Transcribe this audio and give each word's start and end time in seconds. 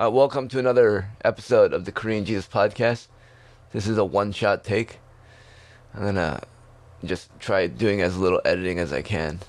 Uh, 0.00 0.08
welcome 0.08 0.46
to 0.46 0.60
another 0.60 1.08
episode 1.24 1.72
of 1.72 1.84
the 1.84 1.90
Korean 1.90 2.24
Jesus 2.24 2.46
Podcast. 2.46 3.08
This 3.72 3.88
is 3.88 3.98
a 3.98 4.04
one 4.04 4.30
shot 4.30 4.62
take. 4.62 5.00
I'm 5.92 6.04
gonna 6.04 6.40
just 7.04 7.30
try 7.40 7.66
doing 7.66 8.00
as 8.00 8.16
little 8.16 8.40
editing 8.44 8.78
as 8.78 8.92
I 8.92 9.02
can. 9.02 9.40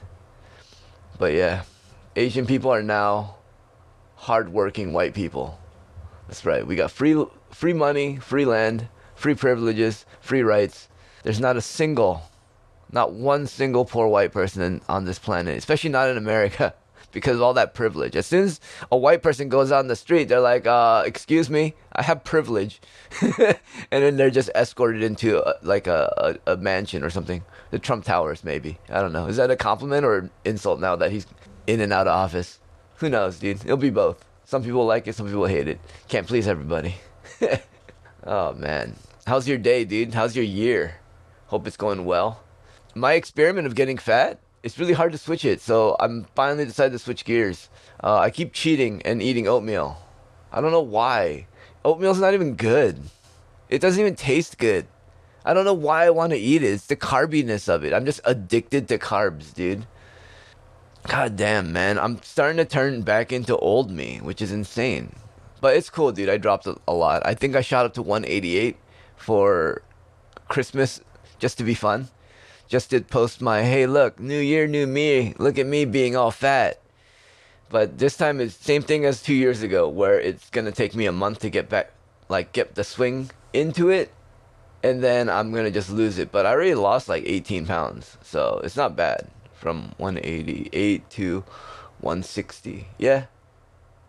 But 1.20 1.34
yeah, 1.34 1.66
Asian 2.16 2.48
people 2.48 2.74
are 2.74 2.82
now 2.82 3.36
hardworking 4.16 4.92
white 4.92 5.14
people. 5.14 5.60
That's 6.28 6.44
right. 6.44 6.66
We 6.66 6.76
got 6.76 6.90
free 6.90 7.24
free 7.52 7.74
money, 7.74 8.16
free 8.16 8.46
land, 8.46 8.88
free 9.14 9.36
privileges, 9.36 10.04
free 10.20 10.42
rights. 10.42 10.88
There's 11.22 11.40
not 11.40 11.58
a 11.58 11.62
single, 11.62 12.24
not 12.92 13.14
one 13.14 13.46
single 13.46 13.86
poor 13.86 14.08
white 14.08 14.32
person 14.32 14.64
in, 14.64 14.82
on 14.90 15.06
this 15.06 15.20
planet, 15.20 15.60
especially 15.60 15.92
not 15.92 16.10
in 16.10 16.18
America, 16.18 16.74
because 17.12 17.40
all 17.40 17.54
that 17.54 17.74
privilege. 17.74 18.16
As 18.16 18.26
soon 18.26 18.46
as 18.46 18.60
a 18.92 18.98
white 18.98 19.22
person 19.22 19.50
goes 19.50 19.72
out 19.72 19.82
in 19.82 19.88
the 19.88 19.96
street, 19.96 20.26
they're 20.26 20.40
like, 20.40 20.68
uh, 20.68 21.04
"Excuse 21.06 21.50
me, 21.50 21.76
I 21.94 22.04
have 22.04 22.24
privilege," 22.24 22.82
and 23.22 23.58
then 23.90 24.18
they're 24.18 24.30
just 24.30 24.50
escorted 24.56 25.04
into 25.04 25.40
a, 25.48 25.56
like 25.62 25.88
a, 25.88 26.38
a, 26.46 26.54
a 26.54 26.58
mansion 26.58 27.04
or 27.04 27.10
something, 27.10 27.44
the 27.72 27.80
Trump 27.80 28.06
Towers, 28.06 28.44
maybe. 28.44 28.78
I 28.90 29.02
don't 29.02 29.14
know. 29.14 29.28
Is 29.28 29.38
that 29.38 29.52
a 29.52 29.56
compliment 29.56 30.06
or 30.06 30.18
an 30.18 30.32
insult 30.46 30.80
now 30.80 30.96
that 30.96 31.12
he's 31.12 31.28
in 31.68 31.82
and 31.82 31.94
out 31.94 32.08
of 32.08 32.14
office? 32.14 32.60
Who 32.98 33.10
knows, 33.10 33.40
dude? 33.40 33.64
It'll 33.64 33.78
be 33.78 33.90
both. 33.90 34.26
Some 34.46 34.64
people 34.64 34.86
like 34.86 35.08
it, 35.08 35.16
some 35.16 35.28
people 35.28 35.46
hate 35.46 35.68
it. 35.68 35.80
Can't 36.08 36.28
please 36.28 36.48
everybody. 36.48 36.96
oh 38.24 38.54
man. 38.54 38.96
How's 39.28 39.48
your 39.48 39.60
day, 39.60 39.86
dude? 39.86 40.16
How's 40.16 40.36
your 40.36 40.46
year? 40.46 40.96
Hope 41.48 41.68
it's 41.68 41.78
going 41.78 42.04
well. 42.04 42.42
My 42.96 43.14
experiment 43.14 43.68
of 43.68 43.76
getting 43.76 43.98
fat, 43.98 44.40
it's 44.64 44.78
really 44.78 44.94
hard 44.94 45.12
to 45.12 45.18
switch 45.18 45.46
it, 45.46 45.62
so 45.62 45.96
I'm 46.00 46.26
finally 46.36 46.66
decided 46.66 46.92
to 46.94 47.00
switch 47.00 47.26
gears. 47.26 47.70
Uh, 48.04 48.18
I 48.18 48.30
keep 48.30 48.54
cheating 48.54 49.02
and 49.04 49.22
eating 49.22 49.48
oatmeal. 49.48 49.98
I 50.52 50.62
don't 50.62 50.72
know 50.72 50.82
why. 50.82 51.48
Oatmeal's 51.86 52.20
not 52.20 52.34
even 52.34 52.56
good. 52.56 53.00
It 53.70 53.80
doesn't 53.80 54.00
even 54.00 54.16
taste 54.16 54.58
good. 54.58 54.88
I 55.46 55.54
don't 55.54 55.66
know 55.66 55.74
why 55.74 56.06
I 56.06 56.10
want 56.10 56.32
to 56.32 56.38
eat 56.38 56.64
it. 56.64 56.68
It's 56.68 56.88
the 56.88 56.96
carbiness 56.96 57.70
of 57.70 57.84
it. 57.84 57.94
I'm 57.94 58.06
just 58.06 58.20
addicted 58.26 58.88
to 58.90 58.98
carbs, 58.98 59.54
dude. 59.54 59.86
God 61.08 61.38
damn, 61.38 61.72
man. 61.72 61.98
I'm 61.98 62.22
starting 62.22 62.58
to 62.58 62.66
turn 62.66 63.04
back 63.04 63.32
into 63.32 63.56
old 63.58 63.90
me, 63.90 64.20
which 64.22 64.42
is 64.42 64.52
insane. 64.52 65.16
But 65.62 65.76
it's 65.76 65.90
cool, 65.90 66.12
dude. 66.12 66.30
I 66.30 66.38
dropped 66.38 66.68
a, 66.68 66.94
lot. 66.94 67.26
I 67.26 67.34
think 67.34 67.56
I 67.56 67.62
shot 67.62 67.86
up 67.86 67.94
to 67.96 68.02
188 68.02 68.78
for 69.16 69.82
Christmas 70.48 71.02
just 71.38 71.58
to 71.58 71.64
be 71.64 71.74
fun. 71.74 72.10
Just 72.70 72.92
did 72.92 73.08
post 73.08 73.42
my, 73.42 73.64
hey, 73.64 73.88
look, 73.88 74.20
new 74.20 74.40
year, 74.40 74.68
new 74.68 74.86
me. 74.86 75.34
Look 75.40 75.58
at 75.58 75.66
me 75.66 75.86
being 75.86 76.16
all 76.16 76.30
fat. 76.30 76.80
But 77.68 77.98
this 77.98 78.16
time 78.16 78.40
it's 78.40 78.54
same 78.54 78.84
thing 78.84 79.06
as 79.06 79.24
two 79.24 79.34
years 79.34 79.64
ago, 79.64 79.90
where 79.90 80.20
it's 80.20 80.50
gonna 80.52 80.72
take 80.72 80.96
me 80.96 81.08
a 81.08 81.12
month 81.12 81.40
to 81.40 81.50
get 81.50 81.68
back, 81.68 81.92
like 82.30 82.54
get 82.54 82.76
the 82.76 82.84
swing 82.84 83.32
into 83.54 83.90
it, 83.90 84.12
and 84.84 85.04
then 85.04 85.30
I'm 85.30 85.52
gonna 85.52 85.72
just 85.72 85.90
lose 85.90 86.20
it. 86.20 86.32
But 86.32 86.46
I 86.46 86.52
already 86.52 86.76
lost 86.76 87.10
like 87.10 87.24
18 87.26 87.66
pounds, 87.66 88.18
so 88.22 88.62
it's 88.64 88.78
not 88.78 88.96
bad 88.96 89.30
from 89.54 89.94
188 89.98 91.10
to 91.12 91.44
160. 92.02 92.88
Yeah, 92.98 93.26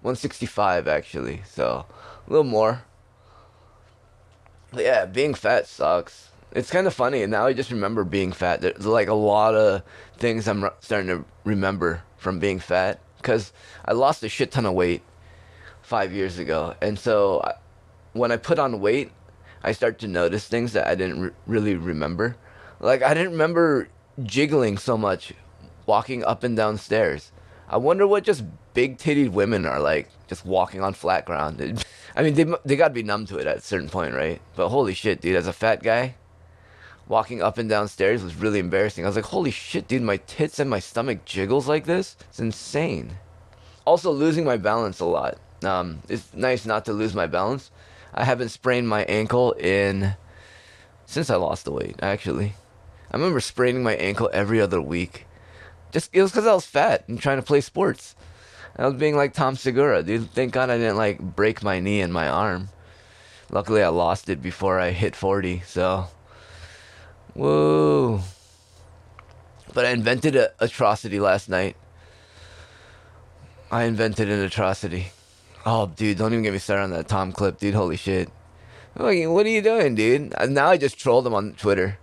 165 0.02 0.86
actually. 0.86 1.42
So 1.46 1.86
a 2.26 2.30
little 2.30 2.44
more. 2.44 2.82
But 4.70 4.84
yeah, 4.84 5.06
being 5.06 5.34
fat 5.34 5.66
sucks. 5.66 6.28
It's 6.52 6.70
kind 6.70 6.86
of 6.88 6.94
funny, 6.94 7.22
and 7.22 7.30
now 7.30 7.46
I 7.46 7.52
just 7.52 7.70
remember 7.70 8.02
being 8.02 8.32
fat. 8.32 8.60
There's 8.60 8.84
like 8.84 9.06
a 9.06 9.14
lot 9.14 9.54
of 9.54 9.82
things 10.16 10.48
I'm 10.48 10.68
starting 10.80 11.08
to 11.08 11.24
remember 11.44 12.02
from 12.16 12.40
being 12.40 12.58
fat 12.58 13.00
because 13.18 13.52
I 13.84 13.92
lost 13.92 14.24
a 14.24 14.28
shit 14.28 14.50
ton 14.50 14.66
of 14.66 14.74
weight 14.74 15.02
five 15.82 16.12
years 16.12 16.38
ago, 16.38 16.74
and 16.82 16.98
so 16.98 17.40
I, 17.42 17.54
when 18.14 18.32
I 18.32 18.36
put 18.36 18.58
on 18.58 18.80
weight, 18.80 19.12
I 19.62 19.72
start 19.72 20.00
to 20.00 20.08
notice 20.08 20.48
things 20.48 20.72
that 20.72 20.88
I 20.88 20.96
didn't 20.96 21.20
re- 21.20 21.30
really 21.46 21.76
remember. 21.76 22.36
Like 22.80 23.02
I 23.02 23.14
didn't 23.14 23.32
remember 23.32 23.88
jiggling 24.22 24.76
so 24.76 24.96
much 24.96 25.32
walking 25.86 26.24
up 26.24 26.42
and 26.42 26.56
down 26.56 26.78
stairs. 26.78 27.30
I 27.68 27.76
wonder 27.76 28.06
what 28.08 28.24
just 28.24 28.42
big 28.74 28.98
titted 28.98 29.30
women 29.30 29.66
are 29.66 29.78
like, 29.78 30.08
just 30.26 30.44
walking 30.44 30.82
on 30.82 30.94
flat 30.94 31.26
ground. 31.26 31.84
I 32.16 32.22
mean, 32.24 32.34
they 32.34 32.44
they 32.64 32.74
gotta 32.74 32.94
be 32.94 33.04
numb 33.04 33.26
to 33.26 33.38
it 33.38 33.46
at 33.46 33.58
a 33.58 33.60
certain 33.60 33.88
point, 33.88 34.14
right? 34.14 34.40
But 34.56 34.70
holy 34.70 34.94
shit, 34.94 35.20
dude, 35.20 35.36
as 35.36 35.46
a 35.46 35.52
fat 35.52 35.82
guy, 35.82 36.16
walking 37.10 37.42
up 37.42 37.58
and 37.58 37.68
down 37.68 37.88
stairs 37.88 38.22
was 38.22 38.36
really 38.36 38.60
embarrassing. 38.60 39.04
I 39.04 39.08
was 39.08 39.16
like, 39.16 39.24
holy 39.24 39.50
shit, 39.50 39.88
dude, 39.88 40.00
my 40.00 40.18
tits 40.28 40.60
and 40.60 40.70
my 40.70 40.78
stomach 40.78 41.24
jiggles 41.24 41.66
like 41.66 41.84
this. 41.84 42.16
It's 42.28 42.38
insane. 42.38 43.18
Also, 43.84 44.12
losing 44.12 44.44
my 44.44 44.56
balance 44.56 45.00
a 45.00 45.04
lot. 45.04 45.36
Um, 45.64 46.02
it's 46.08 46.32
nice 46.32 46.64
not 46.64 46.84
to 46.84 46.92
lose 46.92 47.12
my 47.12 47.26
balance. 47.26 47.72
I 48.14 48.22
haven't 48.22 48.50
sprained 48.50 48.88
my 48.88 49.02
ankle 49.04 49.52
in 49.52 50.14
since 51.04 51.30
I 51.30 51.34
lost 51.34 51.64
the 51.64 51.72
weight. 51.72 51.96
Actually, 52.00 52.54
I 53.10 53.16
remember 53.16 53.40
spraining 53.40 53.82
my 53.82 53.96
ankle 53.96 54.30
every 54.32 54.60
other 54.60 54.80
week. 54.80 55.26
Just 55.90 56.10
it 56.12 56.22
was 56.22 56.30
because 56.30 56.46
I 56.46 56.54
was 56.54 56.64
fat 56.64 57.08
and 57.08 57.20
trying 57.20 57.38
to 57.38 57.42
play 57.42 57.60
sports. 57.60 58.14
I 58.76 58.86
was 58.86 58.94
being 58.94 59.16
like 59.16 59.34
Tom 59.34 59.56
Segura, 59.56 60.04
dude. 60.04 60.30
Thank 60.30 60.52
God 60.52 60.70
I 60.70 60.78
didn't 60.78 60.96
like 60.96 61.18
break 61.18 61.64
my 61.64 61.80
knee 61.80 62.00
and 62.00 62.12
my 62.12 62.28
arm. 62.28 62.68
Luckily, 63.50 63.82
I 63.82 63.88
lost 63.88 64.28
it 64.28 64.40
before 64.40 64.78
I 64.78 64.92
hit 64.92 65.16
40. 65.16 65.62
So, 65.66 66.06
whoa. 67.34 68.20
But 69.72 69.86
I 69.86 69.90
invented 69.90 70.36
an 70.36 70.48
atrocity 70.58 71.20
last 71.20 71.48
night. 71.48 71.76
I 73.70 73.84
invented 73.84 74.28
an 74.28 74.40
atrocity. 74.40 75.12
Oh, 75.64 75.86
dude, 75.86 76.18
don't 76.18 76.32
even 76.32 76.42
get 76.42 76.52
me 76.52 76.58
started 76.58 76.84
on 76.84 76.90
that 76.90 77.08
Tom 77.08 77.32
clip, 77.32 77.58
dude. 77.58 77.74
Holy 77.74 77.96
shit. 77.96 78.30
Like, 78.96 79.28
what 79.28 79.46
are 79.46 79.50
you 79.50 79.62
doing, 79.62 79.94
dude? 79.94 80.34
Now 80.48 80.68
I 80.68 80.76
just 80.76 80.98
trolled 80.98 81.24
them 81.24 81.34
on 81.34 81.52
Twitter. 81.54 81.98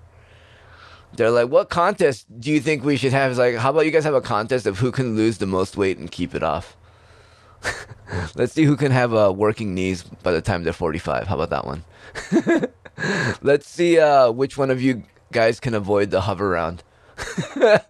They're 1.13 1.31
like, 1.31 1.49
what 1.49 1.69
contest 1.69 2.27
do 2.39 2.51
you 2.51 2.59
think 2.59 2.83
we 2.83 2.97
should 2.97 3.13
have? 3.13 3.31
It's 3.31 3.39
like, 3.39 3.55
how 3.55 3.71
about 3.71 3.85
you 3.85 3.91
guys 3.91 4.03
have 4.03 4.13
a 4.13 4.21
contest 4.21 4.65
of 4.65 4.79
who 4.79 4.91
can 4.91 5.15
lose 5.15 5.37
the 5.37 5.45
most 5.45 5.75
weight 5.75 5.97
and 5.97 6.11
keep 6.11 6.35
it 6.35 6.43
off? 6.43 6.77
Let's 8.35 8.53
see 8.53 8.63
who 8.63 8.75
can 8.75 8.91
have 8.91 9.13
uh, 9.13 9.33
working 9.35 9.73
knees 9.73 10.03
by 10.03 10.31
the 10.31 10.41
time 10.41 10.63
they're 10.63 10.73
45. 10.73 11.27
How 11.27 11.39
about 11.39 11.49
that 11.49 11.65
one? 11.65 11.83
Let's 13.41 13.67
see 13.67 13.99
uh, 13.99 14.31
which 14.31 14.57
one 14.57 14.69
of 14.69 14.81
you 14.81 15.03
guys 15.31 15.59
can 15.59 15.73
avoid 15.73 16.11
the 16.11 16.21
hover 16.21 16.49
round. 16.49 16.83
how 17.17 17.81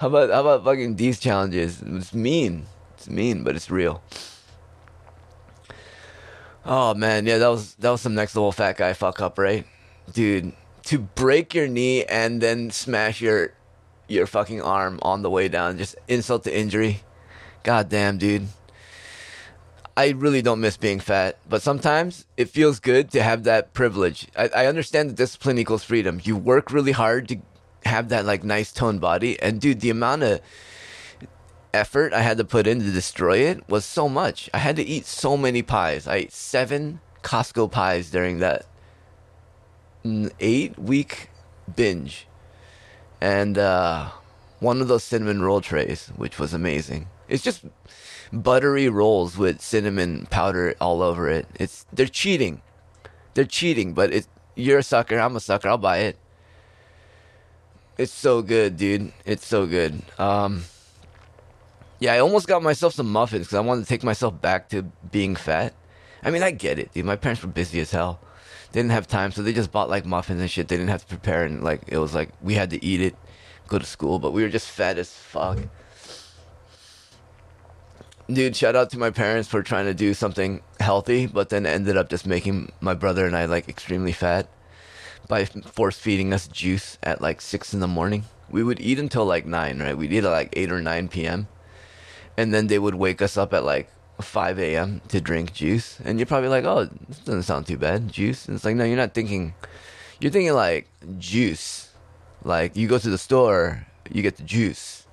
about 0.00 0.30
how 0.30 0.40
about 0.40 0.64
fucking 0.64 0.96
these 0.96 1.18
challenges? 1.18 1.82
It's 1.82 2.14
mean. 2.14 2.66
It's 2.94 3.08
mean, 3.08 3.42
but 3.44 3.56
it's 3.56 3.70
real. 3.70 4.02
Oh 6.64 6.94
man, 6.94 7.26
yeah, 7.26 7.38
that 7.38 7.48
was 7.48 7.74
that 7.76 7.90
was 7.90 8.00
some 8.00 8.14
next 8.14 8.36
level 8.36 8.52
fat 8.52 8.76
guy 8.76 8.92
fuck 8.92 9.20
up, 9.20 9.38
right? 9.38 9.66
Dude, 10.12 10.52
to 10.84 10.98
break 10.98 11.54
your 11.54 11.68
knee 11.68 12.04
and 12.04 12.40
then 12.40 12.70
smash 12.70 13.20
your 13.20 13.54
your 14.08 14.26
fucking 14.26 14.60
arm 14.60 14.98
on 15.02 15.22
the 15.22 15.30
way 15.30 15.48
down, 15.48 15.78
just 15.78 15.96
insult 16.08 16.44
to 16.44 16.56
injury. 16.56 17.02
God 17.62 17.88
damn, 17.88 18.18
dude. 18.18 18.48
I 19.96 20.10
really 20.10 20.42
don't 20.42 20.60
miss 20.60 20.76
being 20.76 21.00
fat, 21.00 21.38
but 21.48 21.62
sometimes 21.62 22.26
it 22.36 22.48
feels 22.48 22.80
good 22.80 23.10
to 23.10 23.22
have 23.22 23.44
that 23.44 23.74
privilege. 23.74 24.28
I, 24.36 24.48
I 24.48 24.66
understand 24.66 25.10
that 25.10 25.16
discipline 25.16 25.58
equals 25.58 25.84
freedom. 25.84 26.20
You 26.22 26.36
work 26.36 26.70
really 26.70 26.92
hard 26.92 27.28
to 27.28 27.38
have 27.84 28.08
that 28.10 28.24
like 28.24 28.44
nice 28.44 28.72
toned 28.72 29.00
body, 29.00 29.40
and 29.40 29.60
dude, 29.60 29.80
the 29.80 29.90
amount 29.90 30.22
of 30.22 30.40
effort 31.72 32.12
I 32.12 32.22
had 32.22 32.38
to 32.38 32.44
put 32.44 32.66
in 32.66 32.80
to 32.80 32.90
destroy 32.90 33.38
it 33.38 33.68
was 33.68 33.84
so 33.84 34.08
much. 34.08 34.50
I 34.52 34.58
had 34.58 34.76
to 34.76 34.82
eat 34.82 35.06
so 35.06 35.36
many 35.36 35.62
pies. 35.62 36.06
I 36.06 36.16
ate 36.16 36.32
seven 36.32 37.00
Costco 37.22 37.70
pies 37.70 38.10
during 38.10 38.38
that 38.38 38.66
eight 40.40 40.78
week 40.78 41.30
binge, 41.74 42.26
and 43.20 43.58
uh, 43.58 44.10
one 44.60 44.80
of 44.80 44.88
those 44.88 45.04
cinnamon 45.04 45.42
roll 45.42 45.60
trays, 45.60 46.08
which 46.16 46.38
was 46.38 46.54
amazing. 46.54 47.08
It's 47.28 47.42
just 47.42 47.64
buttery 48.32 48.88
rolls 48.88 49.36
with 49.36 49.60
cinnamon 49.60 50.26
powder 50.30 50.74
all 50.80 51.02
over 51.02 51.28
it. 51.28 51.46
It's 51.58 51.86
they're 51.92 52.06
cheating, 52.06 52.62
they're 53.34 53.44
cheating. 53.44 53.92
But 53.94 54.12
it 54.12 54.26
you're 54.54 54.78
a 54.78 54.82
sucker, 54.82 55.18
I'm 55.18 55.36
a 55.36 55.40
sucker. 55.40 55.68
I'll 55.68 55.78
buy 55.78 55.98
it. 55.98 56.16
It's 57.98 58.12
so 58.12 58.42
good, 58.42 58.76
dude. 58.76 59.12
It's 59.26 59.46
so 59.46 59.66
good. 59.66 60.02
Um, 60.18 60.64
yeah, 61.98 62.14
I 62.14 62.20
almost 62.20 62.48
got 62.48 62.62
myself 62.62 62.94
some 62.94 63.12
muffins 63.12 63.46
because 63.46 63.58
I 63.58 63.60
wanted 63.60 63.82
to 63.82 63.88
take 63.88 64.02
myself 64.02 64.40
back 64.40 64.70
to 64.70 64.84
being 65.12 65.36
fat. 65.36 65.74
I 66.22 66.30
mean, 66.30 66.42
I 66.42 66.50
get 66.50 66.78
it, 66.78 66.92
dude. 66.92 67.04
My 67.04 67.16
parents 67.16 67.42
were 67.42 67.48
busy 67.48 67.80
as 67.80 67.90
hell. 67.90 68.20
They 68.72 68.80
didn't 68.80 68.92
have 68.92 69.06
time, 69.06 69.32
so 69.32 69.42
they 69.42 69.52
just 69.52 69.72
bought 69.72 69.90
like 69.90 70.06
muffins 70.06 70.40
and 70.40 70.50
shit. 70.50 70.68
They 70.68 70.76
didn't 70.76 70.90
have 70.90 71.02
to 71.02 71.08
prepare, 71.08 71.44
and 71.44 71.62
like 71.62 71.82
it 71.88 71.98
was 71.98 72.14
like 72.14 72.30
we 72.40 72.54
had 72.54 72.70
to 72.70 72.82
eat 72.84 73.00
it, 73.00 73.16
go 73.68 73.78
to 73.78 73.84
school, 73.84 74.18
but 74.18 74.32
we 74.32 74.42
were 74.42 74.48
just 74.48 74.68
fat 74.68 74.96
as 74.96 75.12
fuck. 75.12 75.58
Dude, 78.32 78.54
shout 78.54 78.76
out 78.76 78.90
to 78.90 78.98
my 78.98 79.10
parents 79.10 79.48
for 79.48 79.62
trying 79.62 79.86
to 79.86 79.94
do 79.94 80.14
something 80.14 80.60
healthy, 80.78 81.26
but 81.26 81.48
then 81.48 81.66
ended 81.66 81.96
up 81.96 82.08
just 82.08 82.26
making 82.26 82.70
my 82.80 82.94
brother 82.94 83.26
and 83.26 83.36
I 83.36 83.46
like 83.46 83.68
extremely 83.68 84.12
fat 84.12 84.48
by 85.26 85.46
force 85.46 85.98
feeding 85.98 86.32
us 86.32 86.46
juice 86.46 86.96
at 87.02 87.20
like 87.20 87.40
six 87.40 87.74
in 87.74 87.80
the 87.80 87.88
morning. 87.88 88.24
We 88.48 88.62
would 88.62 88.80
eat 88.80 89.00
until 89.00 89.24
like 89.24 89.46
nine, 89.46 89.80
right? 89.80 89.96
We'd 89.96 90.12
eat 90.12 90.24
at 90.24 90.30
like 90.30 90.50
eight 90.52 90.70
or 90.70 90.80
nine 90.80 91.08
p.m. 91.08 91.48
And 92.36 92.54
then 92.54 92.68
they 92.68 92.78
would 92.78 92.94
wake 92.94 93.20
us 93.20 93.36
up 93.36 93.52
at 93.52 93.64
like 93.64 93.90
5 94.22 94.58
a.m. 94.58 95.00
to 95.08 95.20
drink 95.20 95.52
juice, 95.52 95.98
and 96.04 96.18
you're 96.18 96.26
probably 96.26 96.48
like, 96.48 96.64
"Oh, 96.64 96.88
this 97.08 97.18
doesn't 97.20 97.44
sound 97.44 97.66
too 97.66 97.76
bad, 97.76 98.12
juice." 98.12 98.46
And 98.46 98.54
it's 98.54 98.64
like, 98.64 98.76
no, 98.76 98.84
you're 98.84 98.96
not 98.96 99.14
thinking. 99.14 99.54
You're 100.20 100.30
thinking 100.30 100.54
like 100.54 100.86
juice, 101.18 101.90
like 102.44 102.76
you 102.76 102.86
go 102.86 102.98
to 102.98 103.10
the 103.10 103.18
store, 103.18 103.86
you 104.10 104.22
get 104.22 104.36
the 104.36 104.42
juice. 104.42 105.06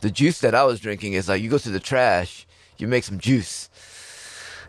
The 0.00 0.10
juice 0.10 0.40
that 0.40 0.54
I 0.54 0.64
was 0.64 0.80
drinking 0.80 1.12
is 1.12 1.28
like 1.28 1.42
you 1.42 1.50
go 1.50 1.58
to 1.58 1.70
the 1.70 1.80
trash, 1.80 2.46
you 2.78 2.88
make 2.88 3.04
some 3.04 3.18
juice. 3.18 3.68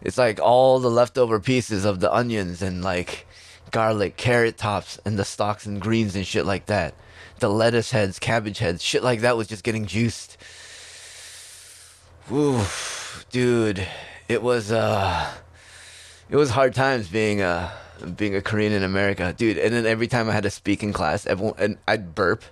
It's 0.02 0.18
like 0.18 0.40
all 0.40 0.80
the 0.80 0.90
leftover 0.90 1.40
pieces 1.40 1.86
of 1.86 2.00
the 2.00 2.14
onions 2.14 2.62
and 2.62 2.84
like 2.84 3.28
garlic, 3.72 4.18
carrot 4.18 4.58
tops, 4.58 5.00
and 5.06 5.18
the 5.18 5.26
stalks 5.26 5.66
and 5.66 5.82
greens 5.82 6.16
and 6.16 6.26
shit 6.26 6.46
like 6.46 6.68
that. 6.68 6.94
The 7.40 7.50
lettuce 7.50 7.92
heads, 7.92 8.20
cabbage 8.20 8.60
heads, 8.60 8.84
shit 8.84 9.04
like 9.04 9.22
that 9.22 9.38
was 9.38 9.48
just 9.48 9.64
getting 9.64 9.86
juiced. 9.86 10.38
Oof, 12.32 13.26
dude, 13.32 13.86
it 14.28 14.42
was 14.42 14.72
uh, 14.72 15.32
it 16.30 16.36
was 16.36 16.52
hard 16.52 16.74
times 16.74 17.08
being 17.08 17.42
uh 17.42 17.72
being 18.16 18.36
a 18.36 18.42
Korean 18.42 18.72
in 18.72 18.84
America, 18.84 19.34
dude. 19.36 19.58
And 19.58 19.74
then 19.74 19.86
every 19.86 20.08
time 20.08 20.30
I 20.30 20.34
had 20.34 20.44
to 20.44 20.50
speak 20.50 20.84
in 20.84 20.94
class, 20.94 21.26
everyone 21.26 21.56
and 21.58 21.78
I'd 21.88 22.16
burp. 22.16 22.44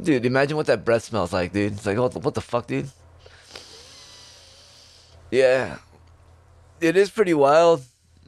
Dude, 0.00 0.24
imagine 0.24 0.56
what 0.56 0.66
that 0.66 0.84
breath 0.84 1.04
smells 1.04 1.32
like, 1.32 1.52
dude. 1.52 1.72
It's 1.72 1.86
like, 1.86 1.98
oh, 1.98 2.08
what 2.08 2.34
the 2.34 2.40
fuck, 2.40 2.66
dude? 2.66 2.90
Yeah, 5.30 5.78
it 6.80 6.96
is 6.96 7.10
pretty 7.10 7.34
wild. 7.34 7.82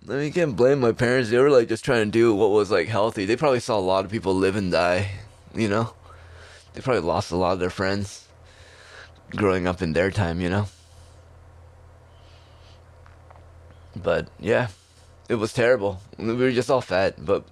I 0.09 0.13
mean, 0.13 0.25
you 0.25 0.33
can't 0.33 0.57
blame 0.57 0.81
my 0.81 0.93
parents. 0.93 1.31
They 1.31 1.39
were 1.39 1.51
like 1.51 1.69
just 1.69 1.85
trying 1.85 2.05
to 2.05 2.11
do 2.11 2.35
what 2.35 2.51
was 2.51 2.71
like 2.71 2.89
healthy. 2.89 3.25
They 3.25 3.37
probably 3.37 3.61
saw 3.61 3.79
a 3.79 3.81
lot 3.81 4.05
of 4.05 4.11
people 4.11 4.35
live 4.35 4.57
and 4.57 4.71
die. 4.71 5.11
You 5.55 5.69
know, 5.69 5.95
they 6.75 6.81
probably 6.81 7.03
lost 7.03 7.33
a 7.33 7.37
lot 7.37 7.53
of 7.53 7.59
their 7.61 7.71
friends 7.71 8.29
growing 9.31 9.67
up 9.67 9.83
in 9.83 9.93
their 9.93 10.11
time. 10.11 10.41
You 10.41 10.49
know, 10.49 10.67
but 13.97 14.29
yeah, 14.39 14.69
it 15.29 15.37
was 15.37 15.53
terrible. 15.53 16.01
We 16.19 16.35
were 16.35 16.53
just 16.53 16.71
all 16.71 16.81
fat, 16.81 17.25
but 17.25 17.45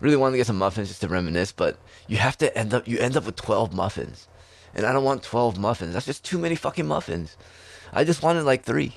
really 0.00 0.16
wanted 0.16 0.32
to 0.32 0.38
get 0.38 0.46
some 0.46 0.58
muffins 0.58 0.88
just 0.88 1.00
to 1.02 1.08
reminisce. 1.08 1.52
But 1.52 1.76
you 2.08 2.16
have 2.16 2.38
to 2.38 2.56
end 2.58 2.74
up 2.74 2.88
you 2.88 2.98
end 2.98 3.16
up 3.16 3.24
with 3.24 3.36
twelve 3.36 3.72
muffins, 3.72 4.26
and 4.74 4.84
I 4.84 4.92
don't 4.92 5.04
want 5.04 5.22
twelve 5.22 5.58
muffins. 5.58 5.94
That's 5.94 6.06
just 6.06 6.24
too 6.24 6.38
many 6.38 6.56
fucking 6.56 6.86
muffins. 6.86 7.36
I 7.92 8.04
just 8.04 8.22
wanted 8.22 8.44
like 8.44 8.64
three, 8.64 8.94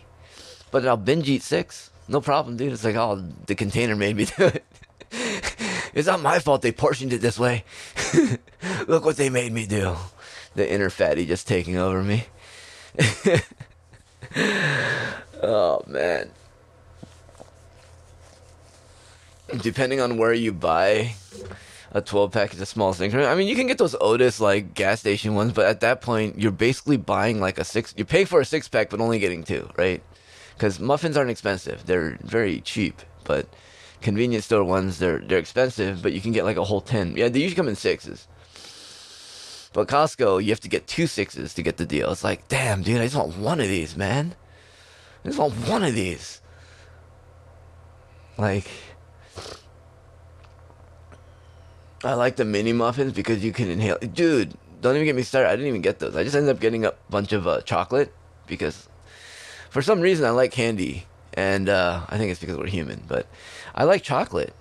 but 0.71 0.85
I'll 0.85 0.97
binge 0.97 1.29
eat 1.29 1.43
six. 1.43 1.89
No 2.07 2.21
problem, 2.21 2.57
dude. 2.57 2.73
It's 2.73 2.83
like, 2.83 2.95
oh, 2.95 3.23
the 3.45 3.55
container 3.55 3.95
made 3.95 4.15
me 4.15 4.25
do 4.25 4.45
it. 4.45 4.65
it's 5.93 6.07
not 6.07 6.21
my 6.21 6.39
fault 6.39 6.61
they 6.61 6.71
portioned 6.71 7.13
it 7.13 7.21
this 7.21 7.39
way. 7.39 7.63
Look 8.87 9.05
what 9.05 9.17
they 9.17 9.29
made 9.29 9.51
me 9.51 9.65
do. 9.65 9.95
The 10.55 10.69
inner 10.69 10.89
fatty 10.89 11.25
just 11.25 11.47
taking 11.47 11.77
over 11.77 12.03
me. 12.03 12.25
oh, 15.41 15.83
man. 15.87 16.29
Depending 19.61 19.99
on 20.01 20.17
where 20.17 20.33
you 20.33 20.51
buy 20.51 21.15
a 21.93 22.01
12 22.01 22.31
pack 22.31 22.53
is 22.53 22.61
a 22.61 22.65
small 22.65 22.93
thing. 22.93 23.15
I 23.15 23.35
mean, 23.35 23.47
you 23.47 23.55
can 23.55 23.67
get 23.67 23.77
those 23.77 23.95
Otis 24.01 24.39
like 24.39 24.73
gas 24.73 24.99
station 24.99 25.35
ones, 25.35 25.53
but 25.53 25.65
at 25.65 25.81
that 25.81 26.01
point, 26.01 26.39
you're 26.39 26.51
basically 26.51 26.97
buying 26.97 27.39
like 27.39 27.57
a 27.57 27.63
six. 27.63 27.93
You're 27.95 28.05
paying 28.05 28.25
for 28.25 28.41
a 28.41 28.45
six 28.45 28.67
pack, 28.67 28.89
but 28.89 28.99
only 28.99 29.19
getting 29.19 29.43
two, 29.43 29.69
right? 29.77 30.01
because 30.55 30.79
muffins 30.79 31.17
aren't 31.17 31.31
expensive; 31.31 31.85
they're 31.85 32.17
very 32.21 32.61
cheap. 32.61 33.01
But 33.23 33.47
convenience 34.01 34.45
store 34.45 34.63
ones, 34.63 34.99
they're 34.99 35.19
they're 35.19 35.39
expensive, 35.39 36.01
but 36.01 36.13
you 36.13 36.21
can 36.21 36.31
get 36.31 36.45
like 36.45 36.57
a 36.57 36.63
whole 36.63 36.81
tin. 36.81 37.15
Yeah, 37.17 37.29
they 37.29 37.39
usually 37.39 37.55
come 37.55 37.67
in 37.67 37.75
sixes. 37.75 38.27
But 39.73 39.87
Costco, 39.87 40.43
you 40.43 40.51
have 40.51 40.59
to 40.61 40.69
get 40.69 40.85
two 40.85 41.07
sixes 41.07 41.55
to 41.55 41.63
get 41.63 41.77
the 41.77 41.85
deal. 41.85 42.11
It's 42.11 42.23
like, 42.23 42.47
damn, 42.47 42.83
dude, 42.83 43.01
I 43.01 43.05
just 43.05 43.15
want 43.15 43.35
one 43.37 43.59
of 43.59 43.67
these, 43.67 43.97
man. 43.97 44.35
I 45.23 45.29
just 45.29 45.39
want 45.39 45.53
one 45.67 45.83
of 45.83 45.95
these. 45.95 46.41
Like, 48.37 48.69
I 52.03 52.13
like 52.15 52.35
the 52.35 52.45
mini 52.45 52.73
muffins 52.73 53.13
because 53.13 53.43
you 53.43 53.53
can 53.53 53.69
inhale. 53.69 53.97
Dude, 53.97 54.53
don't 54.81 54.95
even 54.95 55.05
get 55.05 55.15
me 55.15 55.23
started. 55.23 55.49
I 55.49 55.55
didn't 55.55 55.67
even 55.67 55.81
get 55.81 55.99
those. 55.99 56.15
I 56.15 56.23
just 56.23 56.35
ended 56.35 56.53
up 56.53 56.61
getting 56.61 56.85
a 56.85 56.93
bunch 57.09 57.31
of 57.31 57.47
uh, 57.47 57.61
chocolate 57.61 58.13
because 58.47 58.89
for 59.69 59.81
some 59.81 60.01
reason 60.01 60.25
I 60.25 60.31
like 60.31 60.51
candy, 60.51 61.05
and 61.33 61.69
uh, 61.69 62.05
I 62.09 62.17
think 62.17 62.31
it's 62.31 62.39
because 62.39 62.57
we're 62.57 62.67
human. 62.67 63.03
But 63.07 63.27
I 63.73 63.85
like 63.85 64.03
chocolate, 64.03 64.53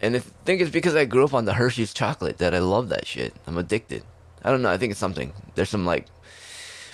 and 0.00 0.16
I 0.16 0.20
think 0.20 0.60
it's 0.60 0.70
because 0.70 0.94
I 0.96 1.04
grew 1.04 1.24
up 1.24 1.34
on 1.34 1.44
the 1.44 1.54
Hershey's 1.54 1.92
chocolate 1.92 2.38
that 2.38 2.54
I 2.54 2.58
love 2.60 2.88
that 2.88 3.06
shit. 3.06 3.34
I'm 3.46 3.58
addicted. 3.58 4.02
I 4.42 4.50
don't 4.50 4.62
know. 4.62 4.70
I 4.70 4.78
think 4.78 4.92
it's 4.92 5.00
something. 5.00 5.32
There's 5.54 5.68
some 5.68 5.84
like 5.84 6.06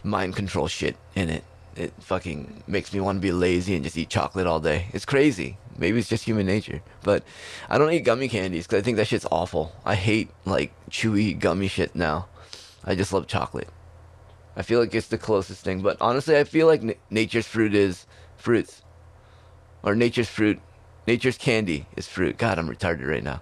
mind 0.02 0.34
control 0.34 0.66
shit 0.66 0.96
in 1.14 1.28
it. 1.28 1.44
It 1.74 1.92
fucking 2.00 2.64
makes 2.66 2.92
me 2.92 3.00
want 3.00 3.16
to 3.16 3.20
be 3.20 3.32
lazy 3.32 3.74
and 3.74 3.82
just 3.84 3.96
eat 3.96 4.10
chocolate 4.10 4.46
all 4.46 4.60
day. 4.60 4.86
It's 4.92 5.06
crazy. 5.06 5.56
Maybe 5.78 5.98
it's 5.98 6.08
just 6.08 6.24
human 6.24 6.46
nature. 6.46 6.82
But 7.02 7.24
I 7.68 7.78
don't 7.78 7.92
eat 7.92 8.00
gummy 8.00 8.28
candies 8.28 8.66
because 8.66 8.80
I 8.80 8.82
think 8.82 8.98
that 8.98 9.06
shit's 9.06 9.26
awful. 9.30 9.72
I 9.84 9.94
hate 9.94 10.30
like 10.44 10.72
chewy 10.90 11.38
gummy 11.38 11.68
shit 11.68 11.94
now. 11.94 12.28
I 12.84 12.94
just 12.94 13.12
love 13.12 13.26
chocolate. 13.26 13.68
I 14.54 14.62
feel 14.62 14.80
like 14.80 14.94
it's 14.94 15.08
the 15.08 15.18
closest 15.18 15.64
thing. 15.64 15.80
But 15.80 15.96
honestly, 16.00 16.36
I 16.36 16.44
feel 16.44 16.66
like 16.66 16.82
n- 16.82 16.94
nature's 17.10 17.46
fruit 17.46 17.74
is 17.74 18.06
fruits. 18.36 18.82
Or 19.82 19.94
nature's 19.94 20.28
fruit, 20.28 20.60
nature's 21.06 21.38
candy 21.38 21.86
is 21.96 22.06
fruit. 22.06 22.36
God, 22.38 22.58
I'm 22.58 22.68
retarded 22.68 23.08
right 23.08 23.24
now. 23.24 23.40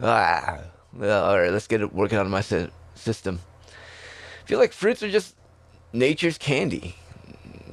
Ah, 0.00 0.58
all 1.00 1.38
right, 1.38 1.52
let's 1.52 1.66
get 1.68 1.80
it 1.80 1.94
working 1.94 2.18
on 2.18 2.28
my 2.28 2.40
si- 2.40 2.68
system. 2.94 3.40
I 4.42 4.46
feel 4.46 4.58
like 4.58 4.72
fruits 4.72 5.02
are 5.02 5.10
just 5.10 5.36
nature's 5.92 6.36
candy. 6.36 6.96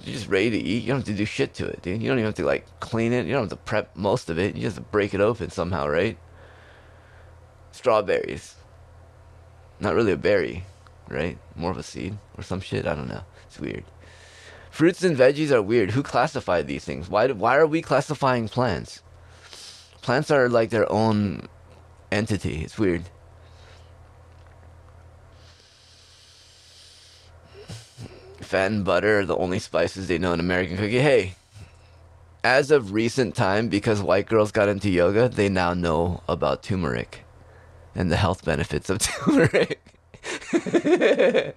You're 0.10 0.18
just 0.18 0.30
ready 0.30 0.50
to 0.52 0.58
eat. 0.58 0.84
You 0.84 0.90
don't 0.90 0.98
have 0.98 1.06
to 1.06 1.14
do 1.14 1.26
shit 1.26 1.54
to 1.56 1.68
it, 1.68 1.82
dude. 1.82 2.02
You 2.02 2.08
don't 2.08 2.18
even 2.18 2.26
have 2.26 2.36
to 2.36 2.46
like 2.46 2.66
clean 2.80 3.14
it. 3.14 3.26
You 3.26 3.34
don't 3.34 3.44
have 3.44 3.50
to 3.50 3.56
prep 3.56 3.96
most 3.96 4.30
of 4.30 4.40
it. 4.40 4.56
You 4.56 4.62
just 4.64 4.92
break 4.92 5.14
it 5.14 5.22
open 5.22 5.50
somehow, 5.50 5.88
right? 5.88 6.18
Strawberries. 7.72 8.56
Not 9.80 9.96
really 9.96 10.12
a 10.12 10.18
berry 10.18 10.66
right? 11.10 11.38
More 11.56 11.72
of 11.72 11.78
a 11.78 11.84
seed 11.84 12.18
or 12.38 12.44
some 12.44 12.62
shit. 12.62 12.88
I 12.88 12.96
don't 12.96 13.10
know. 13.10 13.24
It's 13.48 13.60
weird. 13.60 13.84
Fruits 14.72 15.04
and 15.04 15.18
veggies 15.18 15.52
are 15.52 15.62
weird. 15.62 15.92
Who 15.92 16.04
classified 16.04 16.68
these 16.68 16.86
things? 16.86 17.10
Why? 17.10 17.28
Why 17.32 17.58
are 17.58 17.68
we 17.68 17.82
classifying 17.82 18.48
plants? 18.48 19.02
Plants 20.02 20.32
are 20.32 20.48
like 20.48 20.70
their 20.70 20.90
own 20.92 21.48
entity. 22.12 22.62
It's 22.64 22.78
weird. 22.78 23.04
Fat 28.50 28.72
and 28.72 28.84
butter 28.84 29.20
are 29.20 29.26
the 29.28 29.38
only 29.38 29.60
spices 29.60 30.08
they 30.08 30.18
know 30.18 30.34
in 30.34 30.40
American 30.40 30.76
cooking. 30.76 31.04
Hey, 31.04 31.36
as 32.44 32.72
of 32.72 32.94
recent 32.94 33.36
time, 33.36 33.70
because 33.70 34.02
white 34.02 34.26
girls 34.26 34.52
got 34.52 34.68
into 34.68 34.90
yoga, 34.90 35.30
they 35.30 35.50
now 35.50 35.76
know 35.76 36.24
about 36.28 36.64
turmeric 36.64 37.26
and 37.94 38.12
the 38.12 38.16
health 38.16 38.44
benefits 38.44 38.90
of 38.90 38.98
turmeric. 39.02 39.80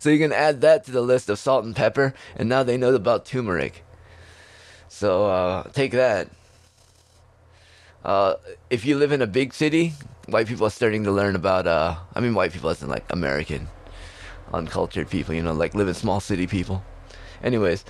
so 0.00 0.08
you 0.08 0.18
can 0.18 0.32
add 0.32 0.62
that 0.62 0.86
to 0.86 0.92
the 0.92 1.02
list 1.02 1.28
of 1.28 1.38
salt 1.38 1.66
and 1.66 1.76
pepper, 1.76 2.14
and 2.36 2.48
now 2.48 2.62
they 2.62 2.78
know 2.78 2.94
about 2.94 3.26
turmeric. 3.26 3.84
So 4.88 5.26
uh, 5.26 5.64
take 5.74 5.92
that. 5.92 6.30
Uh, 8.02 8.36
if 8.70 8.86
you 8.86 8.96
live 8.96 9.12
in 9.12 9.20
a 9.20 9.26
big 9.26 9.52
city, 9.52 9.92
white 10.28 10.46
people 10.46 10.66
are 10.66 10.70
starting 10.70 11.04
to 11.04 11.12
learn 11.12 11.36
about. 11.36 11.66
Uh, 11.66 11.96
I 12.14 12.20
mean, 12.20 12.32
white 12.32 12.54
people 12.54 12.70
isn't 12.70 12.88
like 12.88 13.04
American, 13.10 13.68
uncultured 14.52 15.10
people. 15.10 15.34
You 15.34 15.42
know, 15.42 15.52
like 15.52 15.74
live 15.74 15.88
in 15.88 15.94
small 15.94 16.20
city 16.20 16.46
people. 16.46 16.84
Anyways, 17.42 17.84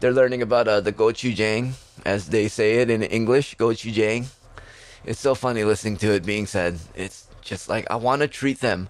they're 0.00 0.12
learning 0.12 0.42
about 0.42 0.68
uh, 0.68 0.80
the 0.80 0.92
gochujang, 0.92 1.72
as 2.04 2.28
they 2.28 2.48
say 2.48 2.78
it 2.78 2.90
in 2.90 3.02
English, 3.02 3.56
gochujang. 3.56 4.26
It's 5.04 5.20
so 5.20 5.34
funny 5.34 5.64
listening 5.64 5.96
to 5.98 6.12
it 6.12 6.24
being 6.24 6.46
said. 6.46 6.78
It's 6.94 7.26
just 7.40 7.68
like 7.68 7.90
I 7.90 7.96
want 7.96 8.22
to 8.22 8.28
treat 8.28 8.60
them 8.60 8.88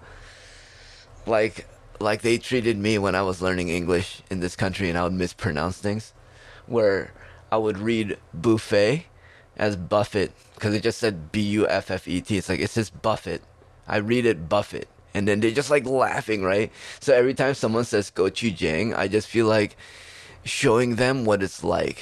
like 1.26 1.66
like 2.00 2.22
they 2.22 2.38
treated 2.38 2.78
me 2.78 2.98
when 2.98 3.14
I 3.14 3.22
was 3.22 3.42
learning 3.42 3.68
English 3.68 4.22
in 4.30 4.40
this 4.40 4.56
country 4.56 4.88
and 4.88 4.98
I 4.98 5.04
would 5.04 5.12
mispronounce 5.12 5.78
things 5.78 6.12
where 6.66 7.12
I 7.52 7.58
would 7.58 7.78
read 7.78 8.16
buffet 8.32 9.06
as 9.56 9.76
Buffett 9.76 10.32
because 10.54 10.74
it 10.74 10.82
just 10.82 10.98
said 10.98 11.30
B 11.32 11.40
U 11.40 11.68
F 11.68 11.90
F 11.90 12.08
E 12.08 12.20
T. 12.20 12.38
It's 12.38 12.48
like 12.48 12.60
it 12.60 12.70
says 12.70 12.90
Buffett. 12.90 13.42
I 13.86 13.98
read 13.98 14.24
it 14.24 14.48
Buffett. 14.48 14.88
And 15.14 15.26
then 15.26 15.40
they're 15.40 15.50
just 15.50 15.70
like 15.70 15.86
laughing, 15.86 16.42
right? 16.42 16.70
So 17.00 17.14
every 17.14 17.34
time 17.34 17.54
someone 17.54 17.84
says 17.84 18.10
"go 18.10 18.24
gochujang, 18.24 18.96
I 18.96 19.08
just 19.08 19.28
feel 19.28 19.46
like 19.46 19.76
showing 20.44 20.96
them 20.96 21.24
what 21.24 21.42
it's 21.42 21.64
like 21.64 22.00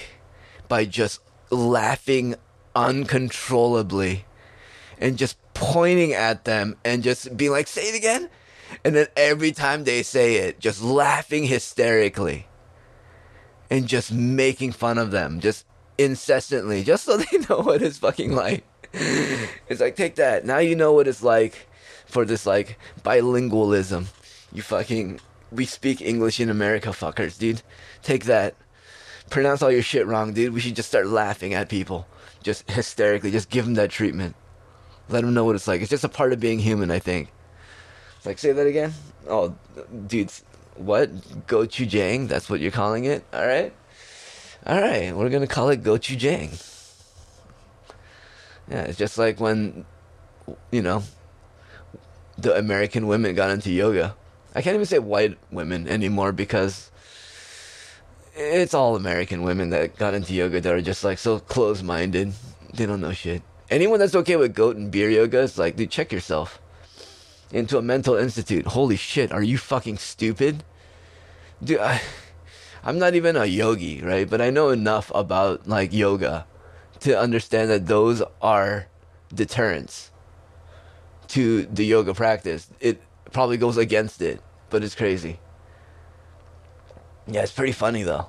by 0.69 0.85
just 0.85 1.21
laughing 1.51 2.35
uncontrollably 2.77 4.25
and 4.99 5.17
just 5.17 5.37
pointing 5.55 6.13
at 6.13 6.45
them 6.45 6.77
and 6.85 7.03
just 7.03 7.37
being 7.37 7.51
like, 7.51 7.67
say 7.67 7.89
it 7.89 7.97
again 7.97 8.29
and 8.85 8.95
then 8.95 9.07
every 9.17 9.53
time 9.53 9.85
they 9.85 10.03
say 10.03 10.37
it, 10.37 10.61
just 10.61 10.83
laughing 10.83 11.45
hysterically 11.45 12.47
and 13.71 13.87
just 13.87 14.13
making 14.13 14.73
fun 14.73 14.99
of 14.99 15.11
them, 15.11 15.41
just 15.41 15.67
incessantly, 15.97 16.83
just 16.85 17.05
so 17.05 17.17
they 17.17 17.39
know 17.49 17.61
what 17.61 17.83
it's 17.83 17.99
fucking 17.99 18.35
like. 18.35 18.65
It's 18.93 19.81
like, 19.81 19.97
take 19.97 20.17
that. 20.17 20.45
Now 20.45 20.59
you 20.59 20.75
know 20.75 20.93
what 20.93 21.09
it's 21.09 21.23
like 21.23 21.68
for 22.09 22.25
this, 22.25 22.45
like, 22.47 22.79
bilingualism. 23.03 24.07
You 24.53 24.63
fucking, 24.63 25.21
we 25.53 25.65
speak 25.65 26.01
English 26.01 26.41
in 26.41 26.51
America, 26.51 26.89
fuckers, 26.91 27.39
dude. 27.39 27.63
Take 28.03 28.25
that. 28.25 28.55
pronounce 29.31 29.63
all 29.63 29.71
your 29.71 29.83
shit 29.83 30.07
wrong, 30.07 30.33
dude, 30.33 30.53
we 30.53 30.61
should 30.61 30.77
just 30.77 30.89
start 30.89 31.07
laughing 31.07 31.55
at 31.55 31.69
people, 31.69 32.07
just 32.43 32.69
hysterically, 32.71 33.31
just 33.31 33.51
give 33.51 33.65
them 33.65 33.75
that 33.75 33.91
treatment, 33.91 34.35
let 35.09 35.23
them 35.23 35.35
know 35.35 35.45
what 35.45 35.55
it's 35.55 35.69
like. 35.69 35.81
It's 35.81 35.91
just 35.91 36.05
a 36.05 36.09
part 36.09 36.33
of 36.33 36.41
being 36.41 36.59
human, 36.59 36.91
I 36.91 36.99
think. 36.99 37.31
Like 38.25 38.39
say 38.39 38.53
that 38.53 38.67
again. 38.67 38.93
Oh, 39.29 39.55
dude, 40.07 40.33
what 40.75 41.11
gochujang? 41.47 42.29
That's 42.29 42.51
what 42.51 42.61
you're 42.61 42.71
calling 42.71 43.05
it. 43.05 43.25
All 43.33 43.47
right, 43.47 43.73
all 44.67 44.81
right. 44.81 45.15
We're 45.15 45.29
gonna 45.29 45.47
call 45.47 45.69
it 45.71 45.83
gochujang. 45.83 46.65
Yeah, 48.69 48.83
it's 48.83 48.99
just 48.99 49.17
like 49.17 49.41
when, 49.41 49.87
you 50.71 50.83
know, 50.83 51.03
the 52.39 52.57
American 52.57 53.09
women 53.09 53.35
got 53.35 53.51
into 53.51 53.71
yoga. 53.71 54.15
I 54.55 54.63
can't 54.63 54.75
even 54.75 54.87
say 54.87 55.01
white 55.01 55.37
women 55.51 55.89
anymore 55.89 56.33
because 56.33 56.91
it's 58.35 58.75
all 58.75 58.95
American 58.95 59.43
women 59.43 59.71
that 59.71 59.97
got 59.97 60.15
into 60.15 60.33
yoga 60.33 60.61
that 60.61 60.73
are 60.73 60.81
just 60.81 61.03
like 61.03 61.19
so 61.19 61.41
close 61.41 61.83
minded. 61.83 62.33
They 62.73 62.87
don't 62.87 63.01
know 63.01 63.13
shit. 63.13 63.43
Anyone 63.71 63.99
that's 63.99 64.15
okay 64.15 64.37
with 64.37 64.55
goat 64.55 64.77
and 64.77 64.91
beer 64.91 65.11
yoga 65.11 65.41
is 65.41 65.59
like, 65.59 65.77
dude, 65.77 65.91
check 65.91 66.13
yourself. 66.13 66.61
Into 67.51 67.77
a 67.77 67.83
mental 67.83 68.15
institute. 68.15 68.67
Holy 68.67 68.97
shit, 68.97 69.33
are 69.33 69.43
you 69.43 69.59
fucking 69.59 69.99
stupid? 69.99 70.63
Dude, 71.63 71.81
I, 71.81 72.01
I'm 72.85 72.99
not 72.99 73.15
even 73.15 73.37
a 73.37 73.47
yogi, 73.47 74.01
right? 74.01 74.29
But 74.29 74.41
I 74.41 74.51
know 74.51 74.71
enough 74.71 75.11
about 75.15 75.67
like 75.67 75.93
yoga 75.93 76.47
to 77.01 77.19
understand 77.19 77.71
that 77.71 77.87
those 77.87 78.23
are 78.41 78.87
deterrents 79.35 80.11
to 81.29 81.67
the 81.67 81.85
yoga 81.85 82.15
practice. 82.15 82.69
It 82.81 83.01
probably 83.33 83.57
goes 83.57 83.77
against 83.77 84.23
it, 84.23 84.41
but 84.71 84.83
it's 84.83 84.95
crazy. 84.95 85.39
Yeah, 87.27 87.43
it's 87.43 87.53
pretty 87.53 87.73
funny 87.73 88.03
though. 88.03 88.29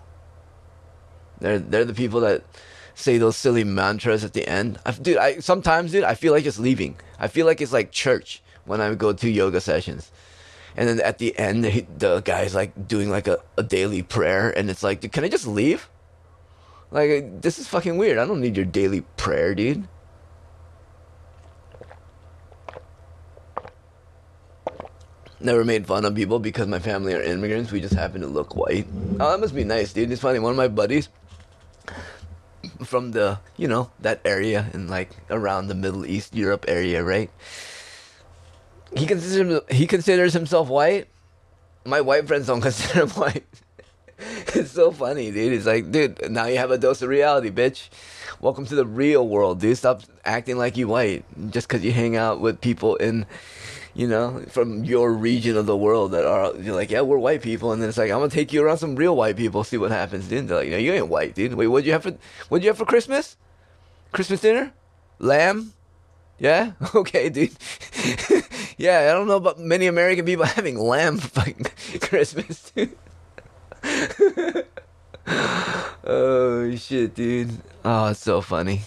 They're 1.40 1.60
they're 1.60 1.86
the 1.86 1.94
people 1.94 2.20
that 2.22 2.44
say 2.96 3.18
those 3.18 3.38
silly 3.38 3.64
mantras 3.64 4.24
at 4.24 4.34
the 4.34 4.48
end. 4.48 4.80
I, 4.86 4.92
dude, 4.92 5.18
I 5.18 5.40
sometimes, 5.40 5.92
dude, 5.92 6.04
I 6.04 6.16
feel 6.16 6.34
like 6.34 6.44
just 6.44 6.60
leaving. 6.60 6.98
I 7.18 7.28
feel 7.28 7.46
like 7.46 7.62
it's 7.62 7.74
like 7.74 7.92
church 7.92 8.42
when 8.66 8.82
I 8.82 8.94
go 8.94 9.14
to 9.14 9.30
yoga 9.30 9.62
sessions. 9.62 10.12
And 10.76 10.88
then 10.88 11.02
at 11.02 11.18
the 11.18 11.38
end, 11.38 11.64
the, 11.64 11.86
the 11.98 12.22
guy's 12.22 12.54
like 12.54 12.88
doing 12.88 13.10
like 13.10 13.28
a, 13.28 13.40
a 13.58 13.64
daily 13.64 14.04
prayer, 14.04 14.50
and 14.50 14.70
it's 14.70 14.84
like, 14.84 15.12
can 15.12 15.24
I 15.24 15.30
just 15.30 15.48
leave? 15.48 15.90
Like, 16.92 17.42
this 17.42 17.60
is 17.60 17.68
fucking 17.68 17.98
weird. 17.98 18.18
I 18.18 18.26
don't 18.26 18.42
need 18.42 18.56
your 18.56 18.66
daily 18.66 19.02
prayer, 19.18 19.54
dude. 19.54 19.88
Never 25.42 25.64
made 25.64 25.88
fun 25.88 26.04
of 26.04 26.16
people 26.16 26.40
because 26.40 26.68
my 26.68 26.80
family 26.80 27.14
are 27.14 27.22
immigrants. 27.22 27.72
We 27.72 27.80
just 27.80 27.94
happen 27.94 28.20
to 28.22 28.28
look 28.28 28.56
white. 28.56 28.88
Oh, 29.20 29.32
that 29.32 29.40
must 29.40 29.56
be 29.56 29.64
nice, 29.64 29.94
dude. 29.94 30.12
It's 30.12 30.22
funny. 30.22 30.40
One 30.40 30.52
of 30.52 30.58
my 30.58 30.68
buddies 30.68 31.08
from 32.84 33.12
the, 33.12 33.40
you 33.56 33.68
know, 33.68 33.90
that 34.02 34.20
area 34.26 34.70
in 34.74 34.90
like 34.90 35.12
around 35.30 35.68
the 35.68 35.76
Middle 35.76 36.06
East, 36.06 36.36
Europe 36.36 36.66
area, 36.68 37.04
right? 37.04 37.32
He 38.96 39.06
considers 39.06 39.62
he 39.70 39.88
considers 39.88 40.34
himself 40.34 40.68
white. 40.68 41.08
My 41.86 42.02
white 42.02 42.28
friends 42.28 42.48
don't 42.48 42.62
consider 42.70 43.06
him 43.06 43.10
white. 43.12 43.46
it's 44.20 44.72
so 44.72 44.92
funny, 44.92 45.32
dude. 45.32 45.54
It's 45.54 45.66
like, 45.66 45.90
dude, 45.90 46.30
now 46.30 46.46
you 46.46 46.58
have 46.58 46.72
a 46.72 46.78
dose 46.78 47.02
of 47.02 47.08
reality, 47.08 47.50
bitch. 47.50 47.88
Welcome 48.42 48.66
to 48.66 48.76
the 48.76 48.86
real 48.86 49.26
world, 49.26 49.62
dude. 49.62 49.78
Stop 49.78 50.02
acting 50.26 50.58
like 50.58 50.76
you 50.76 50.90
white 50.90 51.24
just 51.52 51.70
because 51.70 51.86
you 51.86 51.94
hang 51.94 52.18
out 52.18 52.42
with 52.42 52.60
people 52.60 52.98
in 52.98 53.26
you 53.94 54.08
know, 54.08 54.44
from 54.50 54.84
your 54.84 55.14
region 55.14 55.58
of 55.58 55.66
the 55.66 55.78
world 55.78 56.12
that 56.12 56.26
are 56.26 56.56
you're 56.56 56.76
like, 56.76 56.92
yeah, 56.92 57.02
we're 57.02 57.18
white 57.18 57.42
people, 57.42 57.72
and 57.72 57.82
then 57.82 57.90
it's 57.90 57.98
like, 57.98 58.12
I'm 58.12 58.20
gonna 58.20 58.30
take 58.30 58.54
you 58.54 58.64
around 58.64 58.78
some 58.78 58.96
real 58.96 59.16
white 59.16 59.38
people, 59.38 59.64
see 59.64 59.78
what 59.78 59.92
happens. 59.92 60.28
Dude, 60.28 60.48
they're 60.48 60.58
like, 60.58 60.70
know, 60.70 60.78
you 60.78 60.94
ain't 60.94 61.08
white, 61.08 61.36
dude. 61.36 61.54
Wait, 61.54 61.68
what'd 61.68 61.86
you 61.86 61.94
have 61.94 62.04
for 62.04 62.18
what'd 62.50 62.64
you 62.64 62.70
have 62.70 62.78
for 62.78 62.86
Christmas? 62.86 63.38
Christmas 64.12 64.42
dinner? 64.42 64.74
Lamb? 65.20 65.74
Yeah? 66.40 66.72
Okay, 66.96 67.30
dude. 67.30 67.52
yeah, 68.78 69.10
I 69.10 69.14
don't 69.14 69.28
know 69.28 69.36
about 69.36 69.60
many 69.60 69.88
American 69.88 70.26
people 70.26 70.46
having 70.58 70.80
lamb 70.80 71.18
for 71.18 71.54
Christmas, 72.00 72.72
dude. 72.72 72.96
oh 76.06 76.76
shit, 76.76 77.14
dude. 77.16 77.58
Oh, 77.84 78.08
it's 78.08 78.20
so 78.22 78.42
funny. 78.42 78.82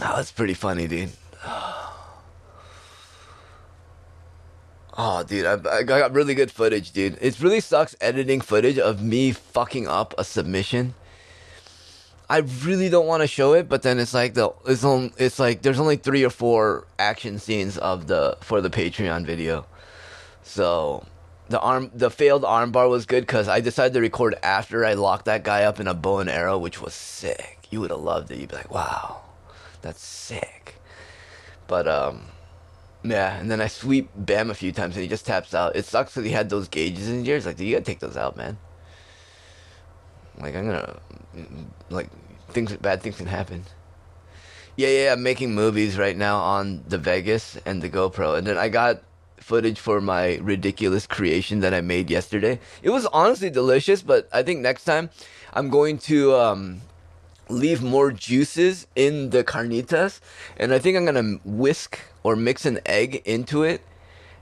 Oh, 0.00 0.18
it's 0.18 0.32
pretty 0.32 0.54
funny, 0.54 0.88
dude. 0.88 1.10
Oh. 1.46 1.93
Oh, 4.96 5.24
dude, 5.24 5.44
I, 5.44 5.78
I 5.78 5.82
got 5.82 6.12
really 6.12 6.34
good 6.34 6.52
footage, 6.52 6.92
dude. 6.92 7.18
It 7.20 7.40
really 7.40 7.60
sucks 7.60 7.96
editing 8.00 8.40
footage 8.40 8.78
of 8.78 9.02
me 9.02 9.32
fucking 9.32 9.88
up 9.88 10.14
a 10.16 10.24
submission. 10.24 10.94
I 12.30 12.38
really 12.38 12.88
don't 12.88 13.06
want 13.06 13.22
to 13.22 13.26
show 13.26 13.54
it, 13.54 13.68
but 13.68 13.82
then 13.82 13.98
it's 13.98 14.14
like 14.14 14.34
the 14.34 14.50
it's 14.66 14.84
on 14.84 15.12
it's 15.18 15.38
like 15.38 15.62
there's 15.62 15.80
only 15.80 15.96
three 15.96 16.24
or 16.24 16.30
four 16.30 16.86
action 16.98 17.38
scenes 17.38 17.76
of 17.76 18.06
the 18.06 18.38
for 18.40 18.60
the 18.60 18.70
Patreon 18.70 19.26
video, 19.26 19.66
so 20.42 21.04
the 21.48 21.60
arm 21.60 21.90
the 21.94 22.10
failed 22.10 22.42
armbar 22.42 22.88
was 22.88 23.04
good 23.04 23.26
because 23.26 23.46
I 23.46 23.60
decided 23.60 23.92
to 23.94 24.00
record 24.00 24.36
after 24.42 24.86
I 24.86 24.94
locked 24.94 25.26
that 25.26 25.44
guy 25.44 25.64
up 25.64 25.80
in 25.80 25.86
a 25.86 25.94
bow 25.94 26.20
and 26.20 26.30
arrow, 26.30 26.56
which 26.56 26.80
was 26.80 26.94
sick. 26.94 27.66
You 27.70 27.80
would 27.80 27.90
have 27.90 28.00
loved 28.00 28.30
it. 28.30 28.38
You'd 28.38 28.50
be 28.50 28.56
like, 28.56 28.72
wow, 28.72 29.20
that's 29.82 30.00
sick. 30.04 30.76
But 31.66 31.86
um 31.86 32.28
yeah, 33.04 33.36
and 33.36 33.50
then 33.50 33.60
I 33.60 33.66
sweep 33.66 34.08
Bam 34.16 34.50
a 34.50 34.54
few 34.54 34.72
times 34.72 34.96
and 34.96 35.02
he 35.02 35.08
just 35.08 35.26
taps 35.26 35.54
out. 35.54 35.76
It 35.76 35.84
sucks 35.84 36.14
that 36.14 36.24
he 36.24 36.30
had 36.30 36.48
those 36.48 36.68
gauges 36.68 37.08
in 37.08 37.18
his 37.18 37.28
ears. 37.28 37.46
Like, 37.46 37.60
you 37.60 37.72
gotta 37.72 37.84
take 37.84 38.00
those 38.00 38.16
out, 38.16 38.36
man. 38.36 38.56
Like, 40.38 40.56
I'm 40.56 40.66
gonna. 40.66 41.00
Like, 41.90 42.08
things, 42.48 42.74
bad 42.76 43.02
things 43.02 43.18
can 43.18 43.26
happen. 43.26 43.64
Yeah, 44.76 44.88
yeah, 44.88 45.12
I'm 45.12 45.22
making 45.22 45.54
movies 45.54 45.98
right 45.98 46.16
now 46.16 46.38
on 46.38 46.82
the 46.88 46.98
Vegas 46.98 47.58
and 47.66 47.82
the 47.82 47.90
GoPro. 47.90 48.38
And 48.38 48.46
then 48.46 48.56
I 48.56 48.70
got 48.70 49.02
footage 49.36 49.78
for 49.78 50.00
my 50.00 50.36
ridiculous 50.36 51.06
creation 51.06 51.60
that 51.60 51.74
I 51.74 51.82
made 51.82 52.10
yesterday. 52.10 52.58
It 52.82 52.90
was 52.90 53.04
honestly 53.06 53.50
delicious, 53.50 54.02
but 54.02 54.28
I 54.32 54.42
think 54.42 54.60
next 54.60 54.84
time 54.84 55.10
I'm 55.52 55.68
going 55.68 55.98
to 55.98 56.34
um, 56.34 56.80
leave 57.50 57.82
more 57.82 58.10
juices 58.10 58.86
in 58.96 59.30
the 59.30 59.44
carnitas. 59.44 60.20
And 60.56 60.72
I 60.72 60.78
think 60.78 60.96
I'm 60.96 61.04
gonna 61.04 61.38
whisk 61.44 62.00
or 62.24 62.34
mix 62.34 62.66
an 62.66 62.80
egg 62.86 63.22
into 63.24 63.62
it 63.62 63.82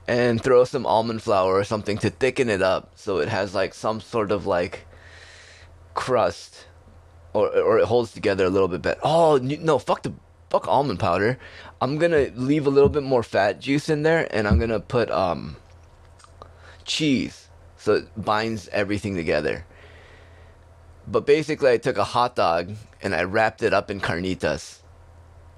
and 0.07 0.41
throw 0.41 0.63
some 0.63 0.85
almond 0.85 1.21
flour 1.21 1.53
or 1.53 1.63
something 1.63 1.97
to 1.99 2.09
thicken 2.09 2.49
it 2.49 2.61
up 2.61 2.91
so 2.95 3.19
it 3.19 3.27
has 3.29 3.53
like 3.53 3.73
some 3.73 4.01
sort 4.01 4.31
of 4.31 4.47
like 4.47 4.85
crust 5.93 6.65
or 7.33 7.49
or 7.49 7.79
it 7.79 7.85
holds 7.85 8.11
together 8.11 8.45
a 8.45 8.49
little 8.49 8.67
bit 8.67 8.81
better. 8.81 8.99
Oh 9.03 9.37
no, 9.37 9.77
fuck 9.77 10.01
the 10.01 10.13
fuck 10.49 10.67
almond 10.67 10.99
powder. 10.99 11.37
I'm 11.81 11.97
gonna 11.97 12.31
leave 12.35 12.65
a 12.65 12.71
little 12.71 12.89
bit 12.89 13.03
more 13.03 13.23
fat 13.23 13.59
juice 13.59 13.89
in 13.89 14.03
there 14.03 14.27
and 14.31 14.47
I'm 14.47 14.59
gonna 14.59 14.79
put 14.79 15.11
um 15.11 15.57
cheese 16.85 17.49
so 17.77 17.95
it 17.95 18.07
binds 18.23 18.69
everything 18.69 19.15
together. 19.15 19.65
But 21.05 21.25
basically, 21.25 21.71
I 21.71 21.77
took 21.77 21.97
a 21.97 22.05
hot 22.05 22.35
dog 22.37 22.71
and 23.01 23.13
I 23.13 23.23
wrapped 23.23 23.61
it 23.61 23.73
up 23.73 23.91
in 23.91 23.99
carnitas, 23.99 24.79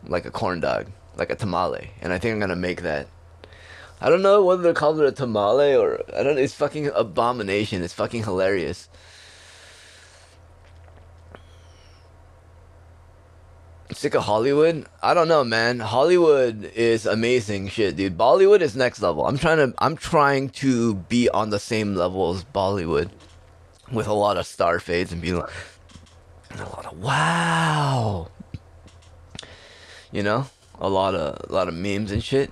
like 0.07 0.25
a 0.25 0.31
corn 0.31 0.59
dog 0.59 0.87
like 1.17 1.29
a 1.29 1.35
tamale, 1.35 1.91
and 2.01 2.11
I 2.11 2.19
think 2.19 2.33
I'm 2.33 2.39
gonna 2.39 2.55
make 2.55 2.81
that. 2.81 3.07
I 4.01 4.09
don't 4.09 4.21
know 4.21 4.43
whether 4.43 4.63
to 4.63 4.73
call 4.73 4.99
it 4.99 5.07
a 5.07 5.11
tamale 5.11 5.75
or 5.75 6.01
I 6.15 6.23
don't. 6.23 6.37
It's 6.37 6.53
fucking 6.53 6.87
abomination. 6.93 7.81
It's 7.81 7.93
fucking 7.93 8.23
hilarious. 8.23 8.89
Sick 13.93 14.13
of 14.13 14.23
Hollywood? 14.23 14.87
I 15.01 15.13
don't 15.13 15.29
know, 15.29 15.43
man. 15.43 15.79
Hollywood 15.79 16.71
is 16.75 17.05
amazing 17.05 17.69
shit, 17.69 17.95
dude. 17.95 18.17
Bollywood 18.17 18.59
is 18.59 18.75
next 18.75 19.01
level. 19.01 19.25
I'm 19.25 19.37
trying 19.37 19.57
to. 19.57 19.73
I'm 19.77 19.95
trying 19.95 20.49
to 20.49 20.95
be 20.95 21.29
on 21.29 21.49
the 21.49 21.59
same 21.59 21.95
level 21.95 22.33
as 22.33 22.43
Bollywood, 22.43 23.09
with 23.91 24.07
a 24.07 24.13
lot 24.13 24.37
of 24.37 24.45
star 24.45 24.79
fades 24.79 25.13
and 25.13 25.21
be 25.21 25.31
like, 25.31 25.49
and 26.49 26.59
a 26.59 26.69
lot 26.69 26.85
of 26.85 26.99
wow. 26.99 28.27
You 30.11 30.23
know 30.23 30.47
a 30.79 30.89
lot 30.89 31.15
of 31.15 31.49
a 31.49 31.53
lot 31.53 31.67
of 31.67 31.73
memes 31.73 32.11
and 32.11 32.23
shit. 32.23 32.51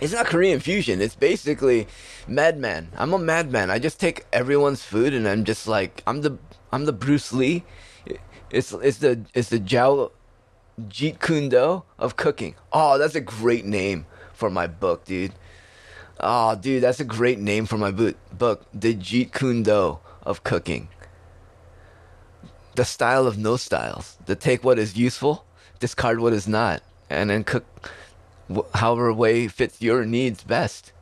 It's 0.00 0.12
not 0.12 0.26
Korean 0.26 0.60
fusion. 0.60 1.00
It's 1.00 1.16
basically 1.16 1.88
madman. 2.28 2.88
I'm 2.96 3.12
a 3.12 3.18
madman. 3.18 3.70
I 3.70 3.78
just 3.78 3.98
take 3.98 4.26
everyone's 4.32 4.82
food 4.82 5.12
and 5.12 5.26
I'm 5.26 5.44
just 5.44 5.66
like 5.66 6.02
I'm 6.06 6.22
the 6.22 6.38
I'm 6.70 6.84
the 6.84 6.92
Bruce 6.92 7.32
Lee. 7.32 7.64
It's 8.50 8.72
it's 8.72 8.98
the 8.98 9.20
it's 9.34 9.48
the 9.48 9.58
Jao 9.58 10.12
Jeet 10.86 11.20
Kune 11.20 11.48
Do 11.48 11.82
of 11.98 12.16
cooking. 12.16 12.54
Oh, 12.72 12.98
that's 12.98 13.16
a 13.16 13.20
great 13.20 13.64
name 13.64 14.06
for 14.32 14.50
my 14.50 14.66
book, 14.66 15.04
dude. 15.04 15.32
Oh, 16.20 16.54
dude, 16.56 16.82
that's 16.82 17.00
a 17.00 17.04
great 17.04 17.38
name 17.38 17.66
for 17.66 17.78
my 17.78 17.90
book. 17.90 18.16
Book, 18.36 18.66
The 18.72 18.94
Jeet 18.94 19.32
Kune 19.32 19.68
of 20.22 20.44
cooking. 20.44 20.88
The 22.76 22.84
style 22.84 23.26
of 23.26 23.38
no 23.38 23.56
styles. 23.56 24.16
The 24.26 24.36
take 24.36 24.62
what 24.62 24.78
is 24.78 24.96
useful 24.96 25.44
discard 25.80 26.20
what 26.20 26.32
is 26.32 26.48
not, 26.48 26.82
and 27.08 27.30
then 27.30 27.44
cook 27.44 27.64
however 28.74 29.12
way 29.12 29.48
fits 29.48 29.80
your 29.80 30.04
needs 30.04 30.42
best. 30.42 30.92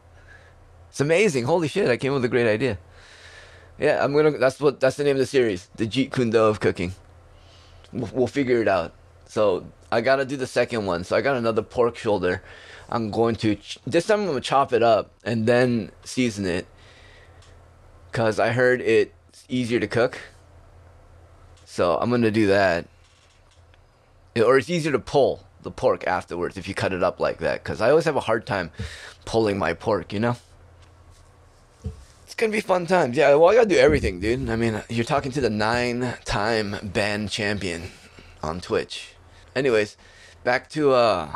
It's 0.91 1.01
amazing. 1.01 1.45
Holy 1.45 1.69
shit, 1.69 1.89
I 1.89 1.97
came 1.97 2.13
up 2.13 2.17
with 2.17 2.25
a 2.25 2.29
great 2.29 2.49
idea. 2.49 2.79
Yeah, 3.79 4.03
I'm 4.03 4.15
gonna. 4.15 4.39
That's 4.39 4.59
what. 4.61 4.81
That's 4.81 4.97
the 4.97 5.05
name 5.05 5.17
of 5.17 5.21
the 5.21 5.27
series, 5.27 5.69
the 5.77 5.87
Jeet 5.87 6.13
Kune 6.13 6.31
Do 6.31 6.45
of 6.45 6.61
cooking. 6.61 6.95
We'll, 7.93 8.11
we'll 8.13 8.27
figure 8.27 8.63
it 8.63 8.69
out. 8.69 8.95
So 9.27 9.67
I 9.93 10.01
gotta 10.01 10.25
do 10.25 10.37
the 10.37 10.47
second 10.47 10.87
one. 10.87 11.05
So 11.05 11.17
I 11.17 11.21
got 11.21 11.37
another 11.37 11.63
pork 11.63 11.97
shoulder. 11.97 12.43
I'm 12.89 13.11
going 13.11 13.37
to 13.37 13.57
ch- 13.57 13.79
this 13.87 14.07
time 14.07 14.21
I'm 14.21 14.27
gonna 14.27 14.41
chop 14.41 14.73
it 14.73 14.83
up 14.83 15.11
and 15.25 15.47
then 15.47 15.91
season 16.05 16.47
it. 16.47 16.67
Cause 18.13 18.41
I 18.41 18.53
heard 18.53 18.81
it's 18.81 19.45
easier 19.49 19.79
to 19.81 19.87
cook. 19.87 20.19
So 21.65 21.99
I'm 21.99 22.11
gonna 22.11 22.31
do 22.31 22.47
that. 22.47 22.87
Or 24.37 24.59
it's 24.59 24.69
easier 24.71 24.93
to 24.93 24.99
pull 24.99 25.47
the 25.63 25.71
pork 25.71 26.07
afterwards 26.07 26.57
if 26.57 26.69
you 26.69 26.75
cut 26.75 26.93
it 26.93 27.03
up 27.03 27.19
like 27.21 27.39
that. 27.39 27.65
Cause 27.65 27.81
I 27.81 27.91
always 27.91 28.05
have 28.05 28.17
a 28.17 28.21
hard 28.21 28.47
time 28.47 28.71
pulling 29.25 29.59
my 29.59 29.73
pork, 29.73 30.13
you 30.13 30.21
know. 30.21 30.37
It's 32.25 32.35
gonna 32.35 32.53
be 32.53 32.61
fun 32.61 32.87
times. 32.87 33.17
Yeah, 33.17 33.35
well, 33.35 33.51
I 33.51 33.55
gotta 33.55 33.69
do 33.69 33.77
everything, 33.77 34.21
dude. 34.21 34.51
I 34.51 34.57
mean, 34.57 34.83
you're 34.89 35.05
talking 35.05 35.33
to 35.33 35.41
the 35.41 35.51
nine-time 35.51 36.77
band 36.83 37.31
champion 37.31 37.91
on 38.43 38.61
Twitch. 38.61 39.15
Anyways, 39.55 39.97
back 40.45 40.69
to 40.71 40.93
uh, 40.93 41.35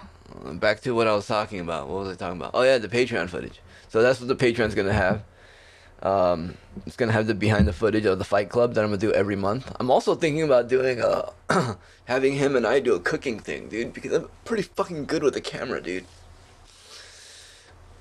back 0.54 0.80
to 0.82 0.94
what 0.94 1.06
I 1.06 1.14
was 1.14 1.26
talking 1.26 1.60
about. 1.60 1.88
What 1.88 2.04
was 2.04 2.08
I 2.08 2.14
talking 2.16 2.38
about? 2.38 2.50
Oh 2.54 2.62
yeah, 2.62 2.78
the 2.78 2.88
Patreon 2.88 3.28
footage. 3.28 3.60
So 3.88 4.02
that's 4.02 4.20
what 4.20 4.28
the 4.28 4.36
Patreon's 4.36 4.74
gonna 4.74 4.92
have. 4.92 5.22
Um, 6.02 6.56
it's 6.86 6.96
gonna 6.96 7.12
have 7.12 7.26
the 7.26 7.34
behind 7.34 7.68
the 7.68 7.72
footage 7.72 8.06
of 8.06 8.18
the 8.18 8.24
Fight 8.24 8.48
Club 8.48 8.74
that 8.74 8.82
I'm 8.82 8.88
gonna 8.88 8.98
do 8.98 9.12
every 9.12 9.36
month. 9.36 9.70
I'm 9.78 9.90
also 9.90 10.14
thinking 10.14 10.42
about 10.42 10.68
doing 10.68 11.02
uh, 11.02 11.30
having 12.06 12.34
him 12.34 12.56
and 12.56 12.66
I 12.66 12.80
do 12.80 12.94
a 12.94 13.00
cooking 13.00 13.38
thing, 13.38 13.68
dude, 13.68 13.92
because 13.92 14.12
I'm 14.12 14.28
pretty 14.44 14.62
fucking 14.62 15.06
good 15.06 15.22
with 15.22 15.34
the 15.34 15.40
camera, 15.40 15.80
dude 15.80 16.06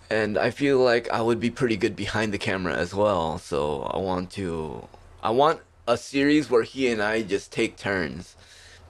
and 0.09 0.37
I 0.37 0.49
feel 0.49 0.79
like 0.79 1.09
I 1.11 1.21
would 1.21 1.39
be 1.39 1.51
pretty 1.51 1.77
good 1.77 1.95
behind 1.95 2.33
the 2.33 2.37
camera 2.37 2.73
as 2.73 2.93
well. 2.93 3.37
So 3.37 3.83
I 3.83 3.97
want 3.97 4.31
to, 4.31 4.87
I 5.21 5.29
want 5.29 5.61
a 5.87 5.97
series 5.97 6.49
where 6.49 6.63
he 6.63 6.87
and 6.91 7.01
I 7.01 7.21
just 7.21 7.51
take 7.51 7.77
turns 7.77 8.35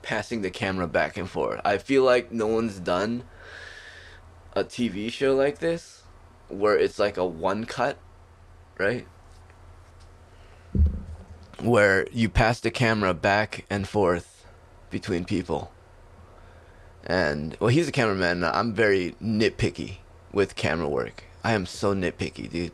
passing 0.02 0.40
the 0.40 0.50
camera 0.50 0.86
back 0.86 1.16
and 1.16 1.28
forth. 1.28 1.60
I 1.64 1.78
feel 1.78 2.04
like 2.04 2.32
no 2.32 2.46
one's 2.46 2.78
done 2.78 3.24
a 4.54 4.64
TV 4.64 5.12
show 5.12 5.34
like 5.34 5.58
this 5.58 6.02
where 6.48 6.76
it's 6.76 6.98
like 6.98 7.16
a 7.16 7.24
one 7.24 7.64
cut, 7.64 7.98
right? 8.80 9.06
Where 11.62 12.08
you 12.10 12.28
pass 12.30 12.60
the 12.60 12.70
camera 12.70 13.12
back 13.12 13.66
and 13.68 13.86
forth 13.86 14.46
between 14.90 15.24
people. 15.24 15.70
And 17.04 17.56
well, 17.60 17.68
he's 17.68 17.88
a 17.88 17.92
cameraman. 17.92 18.42
I'm 18.42 18.72
very 18.72 19.14
nitpicky 19.22 19.98
with 20.32 20.56
camera 20.56 20.88
work. 20.88 21.24
I 21.44 21.52
am 21.52 21.66
so 21.66 21.94
nitpicky, 21.94 22.50
dude. 22.50 22.72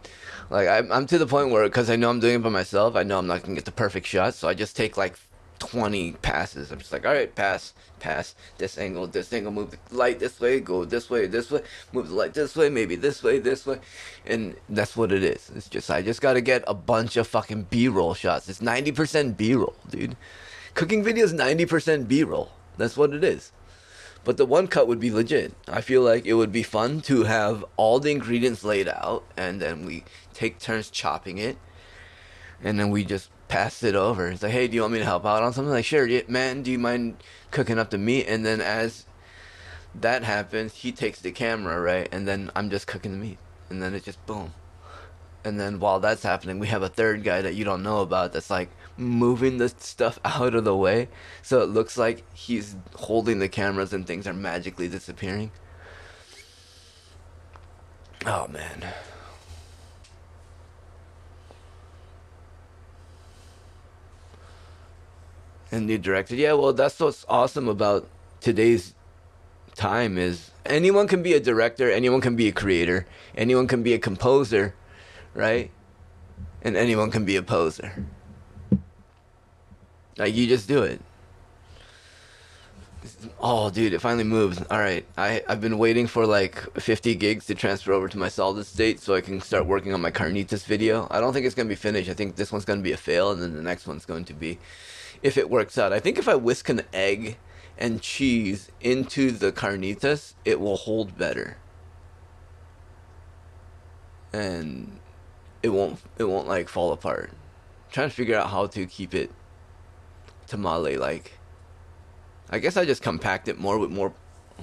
Like 0.50 0.68
I'm, 0.68 0.90
I'm 0.92 1.06
to 1.06 1.18
the 1.18 1.26
point 1.26 1.50
where 1.50 1.64
because 1.64 1.90
I 1.90 1.96
know 1.96 2.10
I'm 2.10 2.20
doing 2.20 2.36
it 2.36 2.42
by 2.42 2.50
myself, 2.50 2.94
I 2.96 3.02
know 3.02 3.18
I'm 3.18 3.26
not 3.26 3.42
gonna 3.42 3.54
get 3.54 3.64
the 3.64 3.72
perfect 3.72 4.06
shot, 4.06 4.34
so 4.34 4.48
I 4.48 4.54
just 4.54 4.76
take 4.76 4.96
like 4.96 5.16
20 5.58 6.12
passes. 6.22 6.70
I'm 6.70 6.78
just 6.78 6.92
like, 6.92 7.06
all 7.06 7.12
right, 7.12 7.34
pass, 7.34 7.74
pass, 8.00 8.34
this 8.58 8.78
angle, 8.78 9.06
this 9.06 9.32
angle, 9.32 9.52
move 9.52 9.70
the 9.70 9.96
light 9.96 10.18
this 10.18 10.40
way, 10.40 10.60
go 10.60 10.84
this 10.84 11.08
way, 11.10 11.26
this 11.26 11.50
way, 11.50 11.62
move 11.92 12.08
the 12.08 12.14
light 12.14 12.34
this 12.34 12.56
way, 12.56 12.68
maybe 12.68 12.96
this 12.96 13.22
way, 13.22 13.38
this 13.38 13.66
way, 13.66 13.78
and 14.24 14.56
that's 14.68 14.96
what 14.96 15.12
it 15.12 15.22
is. 15.22 15.50
It's 15.54 15.68
just 15.68 15.90
I 15.90 16.02
just 16.02 16.20
gotta 16.20 16.40
get 16.40 16.64
a 16.66 16.74
bunch 16.74 17.16
of 17.16 17.26
fucking 17.26 17.66
B-roll 17.70 18.14
shots. 18.14 18.48
It's 18.48 18.60
90% 18.60 19.36
B-roll, 19.36 19.76
dude. 19.88 20.16
Cooking 20.74 21.04
videos 21.04 21.32
90% 21.32 22.06
B-roll. 22.08 22.50
That's 22.76 22.96
what 22.96 23.14
it 23.14 23.24
is. 23.24 23.52
But 24.24 24.36
the 24.36 24.44
one 24.44 24.66
cut 24.66 24.88
would 24.88 24.98
be 24.98 25.10
legit. 25.10 25.54
I 25.68 25.80
feel 25.80 26.02
like 26.02 26.26
it 26.26 26.34
would 26.34 26.50
be 26.50 26.64
fun 26.64 27.00
to 27.02 27.22
have 27.22 27.64
all 27.76 28.00
the 28.00 28.10
ingredients 28.10 28.64
laid 28.64 28.88
out 28.88 29.24
and 29.36 29.62
then 29.62 29.86
we 29.86 30.04
take 30.34 30.58
turns 30.58 30.90
chopping 30.90 31.38
it 31.38 31.56
and 32.62 32.78
then 32.78 32.90
we 32.90 33.04
just 33.04 33.30
pass 33.48 33.82
it 33.82 33.94
over. 33.94 34.28
It's 34.28 34.42
like, 34.42 34.52
hey, 34.52 34.68
do 34.68 34.74
you 34.74 34.80
want 34.82 34.92
me 34.92 34.98
to 34.98 35.04
help 35.04 35.24
out 35.24 35.42
on 35.42 35.52
something? 35.52 35.72
Like, 35.72 35.84
sure, 35.84 36.06
yeah, 36.06 36.22
man, 36.28 36.62
do 36.62 36.70
you 36.70 36.78
mind 36.78 37.16
cooking 37.50 37.78
up 37.78 37.90
the 37.90 37.98
meat? 37.98 38.26
And 38.26 38.44
then 38.44 38.60
as 38.60 39.06
that 39.94 40.24
happens, 40.24 40.74
he 40.74 40.92
takes 40.92 41.20
the 41.20 41.32
camera, 41.32 41.80
right? 41.80 42.08
And 42.12 42.26
then 42.26 42.50
I'm 42.54 42.70
just 42.70 42.86
cooking 42.86 43.12
the 43.12 43.18
meat. 43.18 43.38
And 43.70 43.82
then 43.82 43.94
it 43.94 44.04
just 44.04 44.24
boom. 44.26 44.54
And 45.44 45.60
then 45.60 45.78
while 45.78 46.00
that's 46.00 46.24
happening, 46.24 46.58
we 46.58 46.66
have 46.68 46.82
a 46.82 46.88
third 46.88 47.22
guy 47.22 47.40
that 47.42 47.54
you 47.54 47.64
don't 47.64 47.82
know 47.82 48.00
about 48.00 48.32
that's 48.32 48.50
like 48.50 48.68
moving 48.96 49.58
the 49.58 49.68
stuff 49.68 50.18
out 50.24 50.54
of 50.54 50.64
the 50.64 50.76
way. 50.76 51.08
So 51.42 51.62
it 51.62 51.68
looks 51.68 51.96
like 51.96 52.24
he's 52.34 52.74
holding 52.94 53.38
the 53.38 53.48
cameras 53.48 53.92
and 53.92 54.06
things 54.06 54.26
are 54.26 54.34
magically 54.34 54.88
disappearing. 54.88 55.52
Oh, 58.24 58.48
man. 58.48 58.92
And 65.72 65.86
new 65.86 65.98
director. 65.98 66.36
Yeah, 66.36 66.52
well, 66.52 66.72
that's 66.72 67.00
what's 67.00 67.26
awesome 67.28 67.68
about 67.68 68.08
today's 68.40 68.94
time 69.74 70.16
is 70.16 70.50
anyone 70.64 71.08
can 71.08 71.22
be 71.22 71.34
a 71.34 71.40
director, 71.40 71.90
anyone 71.90 72.20
can 72.20 72.36
be 72.36 72.48
a 72.48 72.52
creator, 72.52 73.06
anyone 73.36 73.66
can 73.66 73.82
be 73.82 73.92
a 73.92 73.98
composer 73.98 74.74
right? 75.36 75.70
And 76.62 76.76
anyone 76.76 77.10
can 77.10 77.24
be 77.24 77.36
a 77.36 77.42
poser. 77.42 78.04
Like 80.18 80.34
you 80.34 80.46
just 80.46 80.66
do 80.66 80.82
it. 80.82 81.00
Oh, 83.38 83.70
dude, 83.70 83.92
it 83.92 84.00
finally 84.00 84.24
moves. 84.24 84.60
All 84.68 84.80
right, 84.80 85.04
I 85.16 85.44
I've 85.46 85.60
been 85.60 85.78
waiting 85.78 86.08
for 86.08 86.26
like 86.26 86.58
50 86.80 87.14
gigs 87.14 87.46
to 87.46 87.54
transfer 87.54 87.92
over 87.92 88.08
to 88.08 88.18
my 88.18 88.28
solid 88.28 88.66
state 88.66 88.98
so 88.98 89.14
I 89.14 89.20
can 89.20 89.40
start 89.40 89.66
working 89.66 89.94
on 89.94 90.00
my 90.00 90.10
carnitas 90.10 90.64
video. 90.64 91.06
I 91.10 91.20
don't 91.20 91.32
think 91.32 91.46
it's 91.46 91.54
gonna 91.54 91.68
be 91.68 91.76
finished. 91.76 92.08
I 92.10 92.14
think 92.14 92.34
this 92.34 92.50
one's 92.50 92.64
gonna 92.64 92.80
be 92.82 92.92
a 92.92 92.96
fail, 92.96 93.30
and 93.30 93.40
then 93.40 93.54
the 93.54 93.62
next 93.62 93.86
one's 93.86 94.06
going 94.06 94.24
to 94.24 94.34
be, 94.34 94.58
if 95.26 95.36
it 95.36 95.50
works 95.50 95.76
out. 95.76 95.92
I 95.92 95.98
think 95.98 96.18
if 96.18 96.28
I 96.28 96.36
whisk 96.36 96.68
an 96.68 96.82
egg 96.92 97.36
and 97.76 98.00
cheese 98.00 98.70
into 98.80 99.32
the 99.32 99.50
carnitas, 99.50 100.34
it 100.44 100.60
will 100.60 100.76
hold 100.76 101.18
better. 101.18 101.56
And 104.32 105.00
it 105.64 105.70
won't 105.70 105.98
it 106.16 106.24
won't 106.24 106.46
like 106.46 106.68
fall 106.68 106.92
apart. 106.92 107.30
I'm 107.32 107.92
trying 107.92 108.08
to 108.08 108.14
figure 108.14 108.36
out 108.36 108.50
how 108.50 108.68
to 108.68 108.86
keep 108.86 109.14
it 109.14 109.32
tamale 110.46 110.96
like. 110.96 111.32
I 112.48 112.60
guess 112.60 112.76
I 112.76 112.84
just 112.84 113.02
compact 113.02 113.48
it 113.48 113.58
more 113.58 113.78
with 113.78 113.90
more 113.90 114.12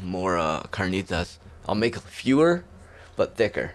more 0.02 0.38
uh, 0.38 0.64
carnitas. 0.72 1.40
I'll 1.68 1.76
make 1.76 1.98
fewer 1.98 2.64
but 3.18 3.36
thicker. 3.36 3.74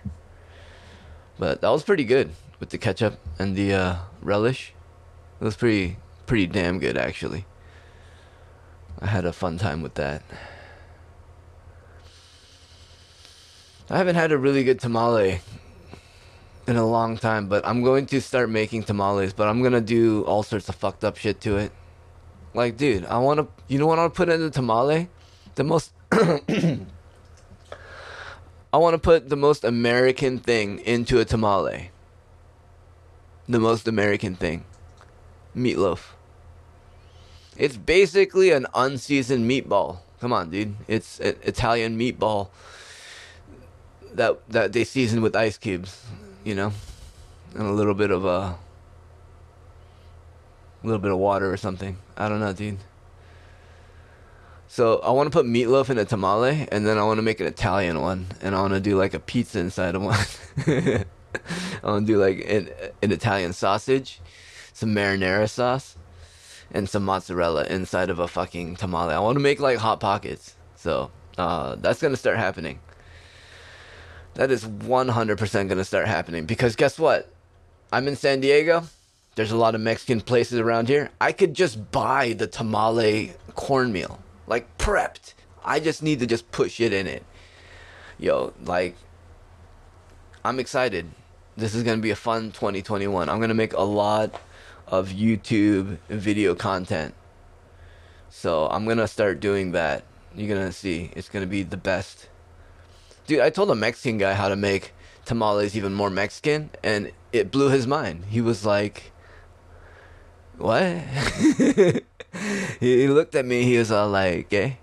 But 1.39 1.61
that 1.61 1.69
was 1.69 1.83
pretty 1.83 2.05
good 2.05 2.31
with 2.61 2.71
the 2.71 2.79
ketchup 2.79 3.21
and 3.39 3.55
the 3.55 3.75
uh, 3.75 3.97
relish. 4.23 4.73
It 5.39 5.45
was 5.45 5.55
pretty 5.55 5.99
pretty 6.29 6.47
damn 6.47 6.79
good 6.79 6.97
actually. 6.97 7.47
I 9.01 9.07
had 9.07 9.25
a 9.25 9.33
fun 9.33 9.59
time 9.59 9.83
with 9.83 9.95
that. 9.95 10.23
I 13.91 13.97
haven't 13.97 14.17
had 14.17 14.31
a 14.31 14.39
really 14.39 14.63
good 14.63 14.79
tamale 14.79 15.41
in 16.67 16.77
a 16.77 16.87
long 16.87 17.17
time, 17.17 17.49
but 17.49 17.67
I'm 17.67 17.83
going 17.83 18.05
to 18.07 18.21
start 18.21 18.51
making 18.51 18.83
tamales, 18.83 19.33
but 19.33 19.49
I'm 19.49 19.63
gonna 19.63 19.81
do 19.81 20.23
all 20.25 20.43
sorts 20.43 20.69
of 20.69 20.75
fucked 20.75 21.03
up 21.03 21.17
shit 21.17 21.41
to 21.41 21.57
it. 21.57 21.73
Like, 22.53 22.77
dude, 22.77 23.07
I 23.07 23.17
wanna, 23.19 23.49
you 23.67 23.79
know 23.79 23.87
what 23.87 23.99
I'll 23.99 24.11
put 24.11 24.29
in 24.29 24.41
the 24.41 24.51
tamale? 24.51 25.09
The 25.55 25.65
most, 25.65 25.93
I 26.13 26.79
wanna 28.75 28.99
put 28.99 29.31
the 29.31 29.37
most 29.37 29.65
American 29.65 30.39
thing 30.39 30.81
into 30.81 31.19
a 31.21 31.25
tamale. 31.25 31.91
The 33.49 33.59
most 33.59 33.89
American 33.89 34.35
thing 34.35 34.65
meatloaf. 35.57 36.18
It's 37.59 37.77
basically 37.77 38.53
an 38.53 38.67
unseasoned 38.75 39.51
meatball. 39.51 39.99
Come 40.21 40.33
on, 40.33 40.51
dude. 40.51 40.77
It's 40.87 41.21
an 41.21 41.37
Italian 41.43 41.99
meatball 41.99 42.49
that 44.15 44.49
that 44.49 44.73
they 44.73 44.85
season 44.85 45.21
with 45.21 45.37
ice 45.37 45.59
cubes 45.59 46.07
you 46.49 46.55
know, 46.55 46.73
and 47.55 47.67
a 47.67 47.73
little 47.73 47.93
bit 47.93 48.11
of 48.11 48.25
a, 48.25 48.29
uh, 48.29 48.55
a 50.83 50.87
little 50.87 50.99
bit 50.99 51.11
of 51.11 51.19
water 51.19 51.53
or 51.53 51.59
something. 51.59 51.99
I 52.17 52.29
don't 52.29 52.41
know, 52.41 52.55
dude. 52.55 52.79
So 54.67 55.01
I 55.01 55.11
want 55.11 55.31
to 55.31 55.31
put 55.31 55.45
meatloaf 55.45 55.91
in 55.91 55.99
a 55.99 56.07
tamale, 56.07 56.67
and 56.73 56.87
then 56.87 56.97
I 56.97 57.03
want 57.05 57.19
to 57.19 57.23
make 57.23 57.41
an 57.41 57.47
Italian 57.47 58.01
one, 58.01 58.29
and 58.41 58.55
I 58.55 58.63
want 58.63 58.73
to 58.73 58.81
do 58.81 58.97
like 58.97 59.13
a 59.13 59.19
pizza 59.19 59.59
inside 59.59 59.95
of 59.95 60.03
one. 60.03 60.19
I 61.83 61.87
want 61.91 62.07
to 62.07 62.13
do 62.13 62.19
like 62.19 62.45
an, 62.49 62.71
an 63.03 63.13
Italian 63.13 63.53
sausage, 63.53 64.21
some 64.73 64.95
marinara 64.95 65.51
sauce, 65.51 65.97
and 66.71 66.89
some 66.89 67.05
mozzarella 67.05 67.65
inside 67.65 68.11
of 68.11 68.19
a 68.19 68.29
fucking 68.29 68.77
tamale. 68.77 69.15
I 69.15 69.19
want 69.21 69.37
to 69.37 69.41
make 69.41 69.61
like 69.61 69.79
hot 69.79 70.01
pockets. 70.01 70.55
So 70.77 71.11
uh, 71.37 71.77
that's 71.77 72.01
gonna 72.01 72.17
start 72.17 72.37
happening. 72.37 72.81
That 74.39 74.53
is 74.53 74.65
100% 74.65 75.53
going 75.53 75.69
to 75.79 75.85
start 75.85 76.07
happening 76.07 76.47
because 76.47 76.77
guess 76.77 76.97
what? 76.97 77.29
I'm 77.93 78.07
in 78.07 78.15
San 78.15 78.39
Diego. 78.39 78.85
There's 79.35 79.51
a 79.51 79.57
lot 79.57 79.75
of 79.75 79.81
Mexican 79.81 80.21
places 80.21 80.61
around 80.61 80.87
here. 80.87 81.11
I 81.21 81.33
could 81.33 81.55
just 81.55 81.91
buy 81.91 82.35
the 82.35 82.47
tamale 82.47 83.33
cornmeal, 83.57 84.21
like 84.47 84.79
prepped. 84.79 85.35
I 85.65 85.81
just 85.81 86.05
need 86.05 86.21
to 86.21 86.27
just 86.27 86.53
push 86.53 86.81
it 86.81 86.93
in 86.93 87.09
it. 87.09 87.25
Yo, 88.17 88.53
like, 88.65 88.95
I'm 90.45 90.61
excited. 90.61 91.11
this 91.57 91.75
is 91.75 91.83
gonna 91.83 92.01
be 92.01 92.11
a 92.11 92.17
fun 92.17 92.53
2021. 92.53 93.29
I'm 93.29 93.41
gonna 93.41 93.55
make 93.55 93.73
a 93.73 93.83
lot 93.83 94.41
of 94.91 95.11
YouTube 95.11 95.99
video 96.09 96.55
content. 96.55 97.15
So 98.31 98.67
I'm 98.69 98.87
gonna 98.87 99.09
start 99.09 99.41
doing 99.41 99.73
that. 99.73 100.05
You're 100.35 100.55
gonna 100.55 100.73
see. 100.73 101.11
It's 101.17 101.29
gonna 101.29 101.47
be 101.47 101.63
the 101.63 101.77
best. 101.77 102.29
Dude, 103.27 103.41
I 103.41 103.51
told 103.51 103.71
a 103.71 103.75
Mexican 103.75 104.19
guy 104.19 104.35
how 104.35 104.49
to 104.49 104.57
make 104.57 104.93
tamales 105.25 105.77
even 105.77 105.95
more 105.95 106.11
Mexican, 106.11 106.71
and 106.83 107.13
it 107.33 107.51
blew 107.51 107.69
his 107.69 107.87
mind. 107.87 108.25
He 108.31 108.41
was 108.41 108.65
like, 108.65 109.13
"What?" 110.57 110.83
he 112.81 113.09
looked 113.09 113.35
at 113.35 113.45
me. 113.45 113.63
He 113.65 113.79
was 113.79 113.91
all 113.91 114.09
like, 114.09 114.49
"Gay." 114.49 114.79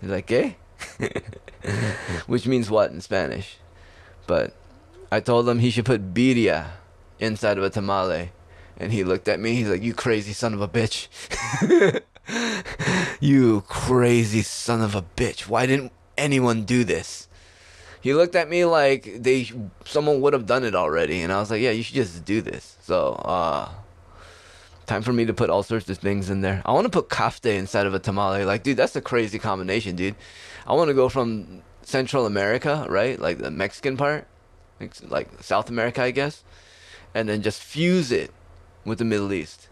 He's 0.00 0.10
like, 0.10 0.26
"Gay," 0.26 0.56
which 2.26 2.46
means 2.46 2.70
what 2.70 2.90
in 2.90 3.00
Spanish? 3.00 3.58
But 4.26 4.54
I 5.10 5.20
told 5.20 5.48
him 5.48 5.58
he 5.58 5.70
should 5.70 5.84
put 5.84 6.14
birria 6.14 6.70
inside 7.18 7.58
of 7.58 7.64
a 7.64 7.70
tamale, 7.70 8.32
and 8.82 8.92
he 8.92 9.04
looked 9.04 9.28
at 9.28 9.38
me. 9.40 9.54
He's 9.54 9.68
like, 9.68 9.82
"You 9.82 9.94
crazy 9.94 10.32
son 10.32 10.52
of 10.52 10.60
a 10.60 10.68
bitch." 10.68 11.08
you 13.20 13.62
crazy 13.68 14.42
son 14.42 14.80
of 14.82 14.94
a 14.94 15.02
bitch. 15.02 15.46
Why 15.48 15.66
didn't 15.66 15.92
anyone 16.18 16.64
do 16.64 16.84
this? 16.84 17.28
He 18.00 18.12
looked 18.14 18.34
at 18.34 18.50
me 18.50 18.64
like 18.64 19.22
they 19.22 19.50
someone 19.84 20.20
would 20.20 20.32
have 20.32 20.46
done 20.46 20.64
it 20.64 20.74
already, 20.74 21.22
and 21.22 21.32
I 21.32 21.38
was 21.38 21.50
like, 21.50 21.62
yeah, 21.62 21.70
you 21.70 21.84
should 21.84 21.94
just 21.94 22.24
do 22.24 22.42
this. 22.42 22.76
So, 22.82 23.12
uh, 23.24 23.70
time 24.86 25.02
for 25.02 25.12
me 25.12 25.24
to 25.26 25.32
put 25.32 25.50
all 25.50 25.62
sorts 25.62 25.88
of 25.88 25.98
things 25.98 26.28
in 26.28 26.40
there. 26.40 26.62
I 26.66 26.72
want 26.72 26.84
to 26.84 26.90
put 26.90 27.08
kafte 27.08 27.56
inside 27.56 27.86
of 27.86 27.94
a 27.94 28.00
tamale. 28.00 28.44
Like, 28.44 28.64
dude, 28.64 28.76
that's 28.76 28.96
a 28.96 29.00
crazy 29.00 29.38
combination, 29.38 29.94
dude. 29.94 30.16
I 30.66 30.74
want 30.74 30.88
to 30.88 30.94
go 30.94 31.08
from 31.08 31.62
Central 31.82 32.26
America, 32.26 32.84
right, 32.88 33.20
like 33.20 33.38
the 33.38 33.52
Mexican 33.52 33.96
part, 33.96 34.26
like 35.08 35.28
South 35.40 35.70
America, 35.70 36.02
I 36.02 36.10
guess, 36.10 36.42
and 37.14 37.28
then 37.28 37.42
just 37.42 37.62
fuse 37.62 38.10
it 38.10 38.32
with 38.84 38.98
the 38.98 39.04
Middle 39.04 39.32
East. 39.32 39.68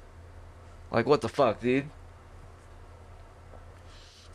Like, 0.90 1.06
what 1.06 1.20
the 1.20 1.28
fuck, 1.28 1.60
dude? 1.60 1.88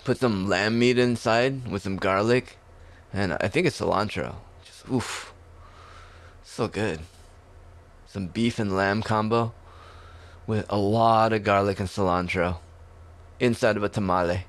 Put 0.04 0.20
some 0.20 0.48
lamb 0.48 0.78
meat 0.80 0.98
inside 0.98 1.68
with 1.68 1.82
some 1.82 1.98
garlic, 1.98 2.58
and 3.12 3.34
I 3.34 3.48
think 3.48 3.68
it's 3.68 3.80
cilantro. 3.80 4.36
Just 4.64 4.88
oof, 4.90 5.34
so 6.44 6.68
good. 6.68 7.00
Some 8.06 8.28
beef 8.28 8.60
and 8.60 8.76
lamb 8.76 9.02
combo 9.02 9.54
with 10.48 10.66
a 10.70 10.78
lot 10.78 11.34
of 11.34 11.44
garlic 11.44 11.80
and 11.80 11.90
cilantro 11.90 12.58
inside 13.40 13.78
of 13.78 13.84
a 13.84 13.90
tamale. 13.90 14.46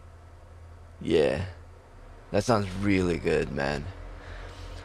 Yeah, 1.01 1.47
that 2.31 2.45
sounds 2.45 2.69
really 2.81 3.19
good, 3.19 3.51
man. 3.53 3.87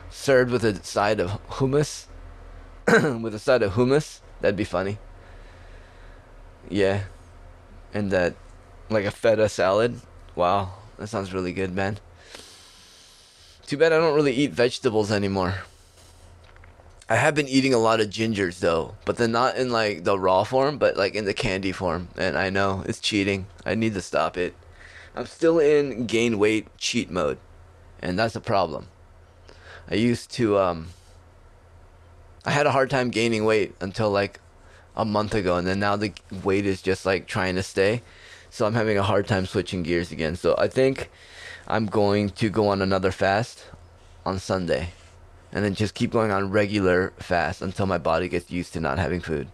Served 0.10 0.52
with 0.52 0.64
a 0.64 0.84
side 0.84 1.20
of 1.20 1.32
hummus, 1.50 2.06
with 3.22 3.36
a 3.36 3.40
side 3.40 3.62
of 3.62 3.74
hummus, 3.74 4.22
that'd 4.40 4.56
be 4.56 4.64
funny. 4.64 4.98
Yeah, 6.70 7.04
and 7.94 8.12
that 8.12 8.36
like 8.90 9.06
a 9.06 9.12
feta 9.12 9.50
salad 9.50 10.02
Wow, 10.36 10.72
that 10.98 11.08
sounds 11.08 11.34
really 11.34 11.52
good, 11.52 11.74
man. 11.74 11.98
Too 13.66 13.78
bad 13.78 13.92
I 13.92 13.98
don't 13.98 14.16
really 14.16 14.34
eat 14.34 14.52
vegetables 14.52 15.12
anymore. 15.12 15.56
I 17.10 17.16
have 17.16 17.36
been 17.36 17.50
eating 17.50 17.74
a 17.74 17.78
lot 17.78 18.00
of 18.00 18.08
gingers 18.08 18.60
though, 18.60 18.96
but 19.04 19.18
they're 19.18 19.28
not 19.28 19.58
in 19.58 19.72
like 19.72 20.06
the 20.06 20.18
raw 20.18 20.44
form, 20.44 20.78
but 20.78 20.96
like 20.96 21.16
in 21.16 21.26
the 21.26 21.34
candy 21.34 21.74
form. 21.74 22.08
And 22.18 22.38
I 22.38 22.50
know 22.50 22.84
it's 22.86 23.00
cheating. 23.00 23.48
I 23.66 23.76
need 23.76 23.94
to 23.96 24.02
stop 24.02 24.38
it. 24.38 24.56
I'm 25.16 25.26
still 25.26 25.60
in 25.60 26.06
gain 26.06 26.40
weight 26.40 26.68
cheat 26.78 27.12
mode, 27.12 27.38
and 28.02 28.18
that's 28.18 28.36
a 28.38 28.42
problem. 28.42 28.88
I 29.90 29.96
used 29.96 30.32
to 30.32 30.58
um 30.58 30.88
I 32.46 32.52
had 32.52 32.66
a 32.66 32.72
hard 32.72 32.90
time 32.90 33.10
gaining 33.10 33.44
weight 33.44 33.76
until 33.82 34.10
like 34.10 34.40
a 35.02 35.06
month 35.06 35.34
ago, 35.34 35.58
and 35.58 35.68
then 35.68 35.80
now 35.80 35.96
the 35.96 36.14
weight 36.44 36.66
is 36.66 36.82
just 36.82 37.06
like 37.08 37.26
trying 37.26 37.56
to 37.56 37.64
stay. 37.64 38.04
So 38.52 38.68
I'm 38.68 38.76
having 38.76 38.98
a 38.98 39.04
hard 39.04 39.28
time 39.28 39.48
switching 39.48 39.82
gears 39.82 40.12
again. 40.12 40.36
So 40.36 40.56
I 40.58 40.68
think 40.68 41.10
I'm 41.68 41.88
going 41.88 42.30
to 42.32 42.50
go 42.50 42.68
on 42.68 42.82
another 42.82 43.12
fast 43.12 43.66
on 44.26 44.38
Sunday. 44.38 44.90
And 45.52 45.66
then 45.66 45.74
just 45.74 45.96
keep 45.96 46.12
going 46.12 46.32
on 46.32 46.52
regular 46.52 47.14
fast 47.18 47.62
until 47.62 47.86
my 47.86 47.98
body 47.98 48.30
gets 48.30 48.52
used 48.52 48.74
to 48.74 48.80
not 48.80 49.00
having 49.00 49.22
food. 49.22 49.48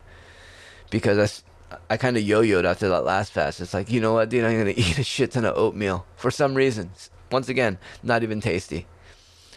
Because 0.90 1.44
I, 1.72 1.78
I 1.94 1.98
kind 1.98 2.18
of 2.18 2.24
yo-yoed 2.24 2.66
after 2.66 2.90
that 2.90 3.06
last 3.06 3.32
fast. 3.32 3.62
It's 3.62 3.74
like, 3.74 3.90
you 3.90 4.02
know 4.02 4.14
what, 4.14 4.30
dude, 4.30 4.44
I'm 4.44 4.66
to 4.66 4.80
eat 4.80 5.00
a 5.00 5.04
shit 5.04 5.32
ton 5.32 5.46
of 5.46 5.58
oatmeal. 5.58 6.06
For 6.16 6.30
some 6.30 6.56
reason. 6.56 6.92
Once 7.32 7.50
again, 7.50 7.78
not 8.04 8.24
even 8.24 8.42
tasty. 8.42 8.86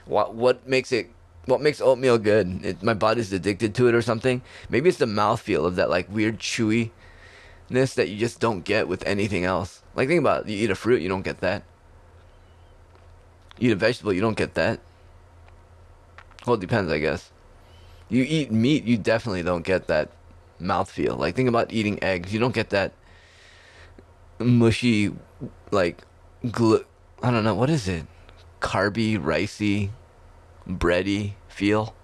What, 0.04 0.34
what 0.34 0.66
makes 0.68 0.92
it 0.92 1.10
what 1.50 1.60
makes 1.60 1.80
oatmeal 1.80 2.18
good? 2.18 2.64
It, 2.64 2.82
my 2.82 2.94
body's 2.94 3.32
addicted 3.32 3.74
to 3.74 3.88
it 3.88 3.94
or 3.94 4.02
something. 4.02 4.42
Maybe 4.68 4.88
it's 4.88 4.98
the 4.98 5.06
mouthfeel 5.06 5.66
of 5.66 5.76
that 5.76 5.90
like 5.90 6.10
weird 6.10 6.38
chewy 6.38 6.90
that 7.70 8.08
you 8.08 8.18
just 8.18 8.40
don't 8.40 8.64
get 8.64 8.88
with 8.88 9.06
anything 9.06 9.44
else. 9.44 9.82
Like 9.94 10.08
think 10.08 10.20
about 10.20 10.42
it. 10.42 10.52
You 10.52 10.64
eat 10.64 10.70
a 10.70 10.74
fruit, 10.74 11.02
you 11.02 11.08
don't 11.08 11.22
get 11.22 11.40
that. 11.40 11.62
You 13.58 13.70
eat 13.70 13.72
a 13.72 13.76
vegetable, 13.76 14.12
you 14.12 14.20
don't 14.20 14.36
get 14.36 14.54
that. 14.54 14.80
Well, 16.46 16.54
it 16.54 16.60
depends, 16.60 16.90
I 16.90 16.98
guess. 16.98 17.30
You 18.08 18.24
eat 18.26 18.50
meat, 18.50 18.84
you 18.84 18.96
definitely 18.96 19.42
don't 19.42 19.64
get 19.64 19.86
that 19.86 20.10
mouthfeel. 20.60 21.16
Like 21.16 21.36
think 21.36 21.48
about 21.48 21.72
eating 21.72 22.02
eggs, 22.02 22.32
you 22.32 22.40
don't 22.40 22.54
get 22.54 22.70
that 22.70 22.92
mushy, 24.38 25.12
like, 25.70 26.02
gl- 26.44 26.84
I 27.22 27.30
don't 27.30 27.44
know 27.44 27.54
what 27.54 27.70
is 27.70 27.86
it, 27.86 28.06
carby, 28.60 29.18
ricey, 29.18 29.90
bready 30.66 31.34
feel. 31.52 31.94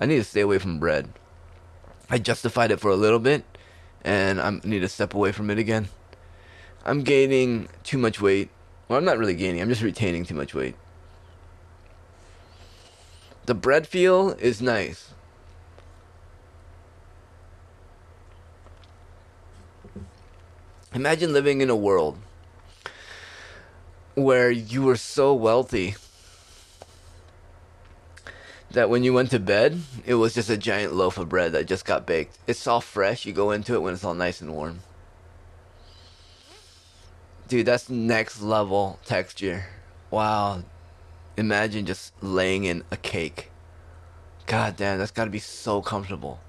I 0.00 0.06
need 0.06 0.18
to 0.18 0.24
stay 0.24 0.40
away 0.40 0.58
from 0.58 0.78
bread. 0.78 1.12
I 2.10 2.18
justified 2.18 2.70
it 2.70 2.80
for 2.80 2.90
a 2.90 2.96
little 2.96 3.18
bit, 3.18 3.44
and 4.02 4.40
I 4.40 4.50
need 4.64 4.80
to 4.80 4.88
step 4.88 5.14
away 5.14 5.32
from 5.32 5.50
it 5.50 5.58
again. 5.58 5.88
I'm 6.84 7.02
gaining 7.02 7.68
too 7.82 7.98
much 7.98 8.20
weight. 8.20 8.50
Well, 8.88 8.98
I'm 8.98 9.04
not 9.04 9.18
really 9.18 9.34
gaining. 9.34 9.62
I'm 9.62 9.68
just 9.68 9.82
retaining 9.82 10.24
too 10.26 10.34
much 10.34 10.54
weight. 10.54 10.76
The 13.46 13.54
bread 13.54 13.86
feel 13.86 14.30
is 14.32 14.60
nice. 14.60 15.10
Imagine 20.94 21.32
living 21.32 21.60
in 21.60 21.70
a 21.70 21.76
world 21.76 22.18
where 24.14 24.50
you 24.50 24.82
were 24.82 24.96
so 24.96 25.34
wealthy 25.34 25.96
that 28.74 28.90
when 28.90 29.04
you 29.04 29.12
went 29.12 29.30
to 29.30 29.38
bed, 29.38 29.80
it 30.04 30.14
was 30.14 30.34
just 30.34 30.50
a 30.50 30.56
giant 30.56 30.92
loaf 30.92 31.16
of 31.16 31.28
bread 31.28 31.52
that 31.52 31.66
just 31.66 31.84
got 31.84 32.06
baked. 32.06 32.38
It's 32.46 32.66
all 32.66 32.80
fresh. 32.80 33.24
You 33.24 33.32
go 33.32 33.52
into 33.52 33.74
it 33.74 33.82
when 33.82 33.94
it's 33.94 34.04
all 34.04 34.14
nice 34.14 34.40
and 34.40 34.52
warm. 34.52 34.80
Dude, 37.46 37.66
that's 37.66 37.88
next 37.88 38.42
level 38.42 38.98
texture. 39.04 39.66
Wow. 40.10 40.64
Imagine 41.36 41.86
just 41.86 42.12
laying 42.20 42.64
in 42.64 42.82
a 42.90 42.96
cake. 42.96 43.50
God 44.46 44.76
damn, 44.76 44.98
that's 44.98 45.12
gotta 45.12 45.30
be 45.30 45.38
so 45.38 45.80
comfortable. 45.80 46.40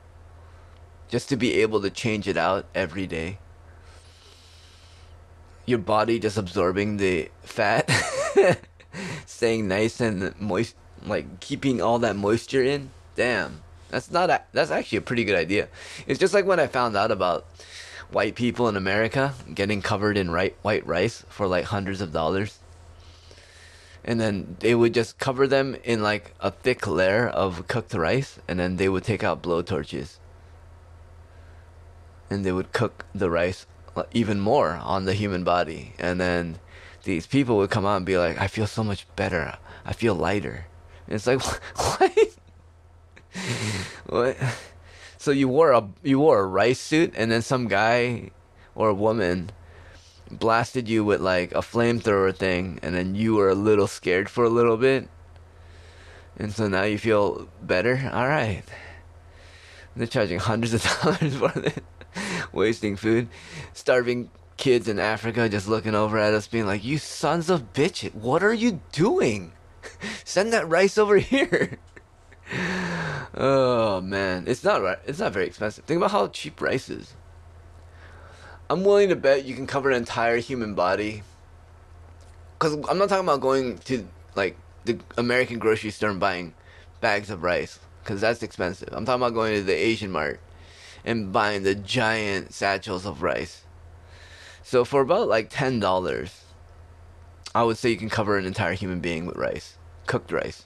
Just 1.07 1.29
to 1.29 1.37
be 1.37 1.61
able 1.61 1.81
to 1.81 1.91
change 1.91 2.27
it 2.27 2.37
out 2.37 2.65
every 2.73 3.05
day. 3.05 3.37
Your 5.67 5.79
body 5.79 6.19
just 6.19 6.37
absorbing 6.37 6.97
the 6.97 7.29
fat, 7.43 7.89
staying 9.25 9.67
nice 9.67 9.99
and 9.99 10.39
moist 10.39 10.75
like 11.05 11.39
keeping 11.39 11.81
all 11.81 11.99
that 11.99 12.15
moisture 12.15 12.63
in. 12.63 12.91
Damn, 13.15 13.61
that's 13.89 14.11
not 14.11 14.29
a, 14.29 14.41
that's 14.51 14.71
actually 14.71 14.97
a 14.99 15.01
pretty 15.01 15.23
good 15.23 15.37
idea. 15.37 15.69
It's 16.07 16.19
just 16.19 16.33
like 16.33 16.45
when 16.45 16.59
I 16.59 16.67
found 16.67 16.95
out 16.95 17.11
about 17.11 17.45
white 18.11 18.35
people 18.35 18.67
in 18.67 18.75
America 18.75 19.33
getting 19.53 19.81
covered 19.81 20.17
in 20.17 20.31
right, 20.31 20.55
white 20.61 20.85
rice 20.85 21.23
for 21.29 21.47
like 21.47 21.65
hundreds 21.65 22.01
of 22.01 22.11
dollars. 22.11 22.59
And 24.03 24.19
then 24.19 24.57
they 24.59 24.75
would 24.75 24.93
just 24.93 25.17
cover 25.17 25.47
them 25.47 25.75
in 25.83 26.03
like 26.03 26.35
a 26.39 26.51
thick 26.51 26.85
layer 26.85 27.27
of 27.27 27.67
cooked 27.67 27.93
rice, 27.93 28.37
and 28.47 28.59
then 28.59 28.77
they 28.77 28.87
would 28.87 29.03
take 29.03 29.23
out 29.23 29.41
blow 29.41 29.63
torches. 29.63 30.19
And 32.29 32.45
they 32.45 32.51
would 32.51 32.71
cook 32.71 33.05
the 33.15 33.29
rice 33.29 33.65
even 34.13 34.39
more 34.39 34.73
on 34.73 35.05
the 35.05 35.13
human 35.13 35.43
body. 35.43 35.93
And 35.97 36.19
then 36.21 36.59
these 37.03 37.25
people 37.25 37.57
would 37.57 37.69
come 37.69 37.85
out 37.85 37.97
and 37.97 38.05
be 38.05 38.17
like, 38.17 38.39
I 38.39 38.47
feel 38.47 38.67
so 38.67 38.83
much 38.83 39.07
better. 39.15 39.57
I 39.85 39.93
feel 39.93 40.13
lighter. 40.15 40.67
It's 41.07 41.27
like 41.27 41.41
what? 41.75 42.17
what? 44.07 44.37
So 45.17 45.31
you 45.31 45.47
wore 45.47 45.71
a 45.71 45.87
you 46.03 46.19
wore 46.19 46.39
a 46.39 46.45
rice 46.45 46.79
suit, 46.79 47.13
and 47.15 47.31
then 47.31 47.41
some 47.41 47.67
guy 47.67 48.31
or 48.75 48.89
a 48.89 48.93
woman 48.93 49.51
blasted 50.29 50.87
you 50.87 51.03
with 51.03 51.21
like 51.21 51.51
a 51.51 51.61
flamethrower 51.61 52.35
thing, 52.35 52.79
and 52.81 52.95
then 52.95 53.15
you 53.15 53.35
were 53.35 53.49
a 53.49 53.55
little 53.55 53.87
scared 53.87 54.29
for 54.29 54.43
a 54.43 54.49
little 54.49 54.77
bit, 54.77 55.07
and 56.37 56.53
so 56.53 56.67
now 56.67 56.83
you 56.83 56.97
feel 56.97 57.47
better. 57.61 58.09
All 58.13 58.27
right. 58.27 58.63
They're 59.95 60.07
charging 60.07 60.39
hundreds 60.39 60.73
of 60.73 60.83
dollars 61.01 61.35
for 61.37 61.59
it, 61.59 61.83
wasting 62.51 62.97
food, 62.97 63.29
starving 63.73 64.29
kids 64.57 64.87
in 64.87 64.99
Africa 64.99 65.47
just 65.47 65.67
looking 65.67 65.95
over 65.95 66.17
at 66.17 66.33
us, 66.33 66.47
being 66.47 66.67
like, 66.67 66.83
"You 66.83 66.97
sons 66.97 67.49
of 67.49 67.73
bitches, 67.73 68.13
what 68.13 68.43
are 68.43 68.53
you 68.53 68.81
doing?" 68.91 69.53
Send 70.23 70.53
that 70.53 70.67
rice 70.67 70.97
over 70.97 71.17
here. 71.17 71.79
oh 73.33 74.01
man, 74.01 74.45
it's 74.47 74.63
not. 74.63 74.99
It's 75.05 75.19
not 75.19 75.33
very 75.33 75.47
expensive. 75.47 75.85
Think 75.85 75.97
about 75.97 76.11
how 76.11 76.27
cheap 76.27 76.61
rice 76.61 76.89
is. 76.89 77.13
I'm 78.69 78.83
willing 78.83 79.09
to 79.09 79.15
bet 79.15 79.45
you 79.45 79.55
can 79.55 79.67
cover 79.67 79.91
an 79.91 79.97
entire 79.97 80.37
human 80.37 80.73
body. 80.73 81.23
Cause 82.57 82.73
I'm 82.89 82.97
not 82.97 83.09
talking 83.09 83.25
about 83.25 83.41
going 83.41 83.77
to 83.79 84.07
like 84.35 84.57
the 84.85 84.99
American 85.17 85.59
grocery 85.59 85.91
store 85.91 86.09
and 86.09 86.19
buying 86.19 86.53
bags 87.01 87.29
of 87.29 87.43
rice, 87.43 87.79
cause 88.05 88.21
that's 88.21 88.41
expensive. 88.41 88.89
I'm 88.91 89.05
talking 89.05 89.21
about 89.21 89.33
going 89.33 89.55
to 89.55 89.63
the 89.63 89.73
Asian 89.73 90.09
mart 90.11 90.39
and 91.03 91.31
buying 91.31 91.63
the 91.63 91.75
giant 91.75 92.53
satchels 92.53 93.05
of 93.05 93.21
rice. 93.21 93.63
So 94.63 94.83
for 94.83 95.01
about 95.01 95.27
like 95.27 95.49
ten 95.51 95.79
dollars, 95.79 96.45
I 97.53 97.63
would 97.63 97.77
say 97.77 97.91
you 97.91 97.97
can 97.97 98.09
cover 98.09 98.37
an 98.37 98.45
entire 98.45 98.73
human 98.73 98.99
being 98.99 99.25
with 99.25 99.35
rice, 99.35 99.74
cooked 100.05 100.31
rice. 100.31 100.65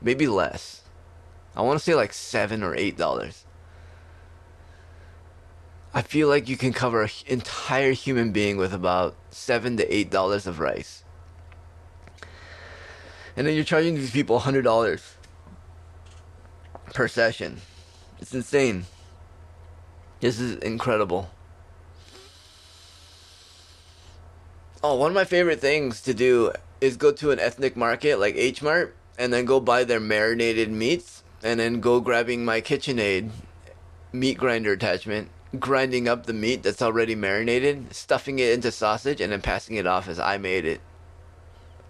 Maybe 0.00 0.26
less. 0.26 0.82
I 1.54 1.62
want 1.62 1.78
to 1.78 1.84
say 1.84 1.94
like 1.94 2.12
seven 2.12 2.62
or 2.62 2.74
eight 2.74 2.96
dollars. 2.96 3.44
I 5.94 6.00
feel 6.02 6.28
like 6.28 6.48
you 6.48 6.56
can 6.56 6.72
cover 6.72 7.02
an 7.02 7.10
entire 7.26 7.92
human 7.92 8.32
being 8.32 8.56
with 8.56 8.72
about 8.72 9.14
seven 9.30 9.76
to 9.76 9.94
eight 9.94 10.10
dollars 10.10 10.46
of 10.46 10.58
rice. 10.58 11.04
And 13.36 13.46
then 13.46 13.54
you're 13.54 13.64
charging 13.64 13.94
these 13.94 14.10
people 14.10 14.38
hundred 14.40 14.62
dollars 14.62 15.16
per 16.94 17.08
session. 17.08 17.60
It's 18.20 18.34
insane. 18.34 18.86
This 20.20 20.38
is 20.38 20.56
incredible. 20.58 21.30
Oh, 24.84 24.96
one 24.96 25.10
of 25.10 25.14
my 25.14 25.24
favorite 25.24 25.60
things 25.60 26.00
to 26.02 26.14
do 26.14 26.52
is 26.82 26.96
go 26.96 27.12
to 27.12 27.30
an 27.30 27.38
ethnic 27.38 27.76
market 27.76 28.18
like 28.18 28.34
H 28.34 28.60
Mart 28.60 28.94
and 29.16 29.32
then 29.32 29.44
go 29.44 29.60
buy 29.60 29.84
their 29.84 30.00
marinated 30.00 30.68
meats 30.68 31.22
and 31.42 31.60
then 31.60 31.80
go 31.80 32.00
grabbing 32.00 32.44
my 32.44 32.60
KitchenAid 32.60 33.30
meat 34.12 34.36
grinder 34.36 34.72
attachment, 34.72 35.28
grinding 35.58 36.08
up 36.08 36.26
the 36.26 36.32
meat 36.32 36.64
that's 36.64 36.82
already 36.82 37.14
marinated, 37.14 37.94
stuffing 37.94 38.40
it 38.40 38.52
into 38.52 38.72
sausage, 38.72 39.20
and 39.20 39.32
then 39.32 39.40
passing 39.40 39.76
it 39.76 39.86
off 39.86 40.08
as 40.08 40.18
I 40.18 40.38
made 40.38 40.64
it. 40.64 40.80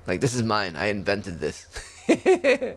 Like, 0.07 0.21
this 0.21 0.35
is 0.35 0.43
mine. 0.43 0.77
I 0.77 0.87
invented 0.87 1.41
this. 1.41 1.67
oh, 2.09 2.77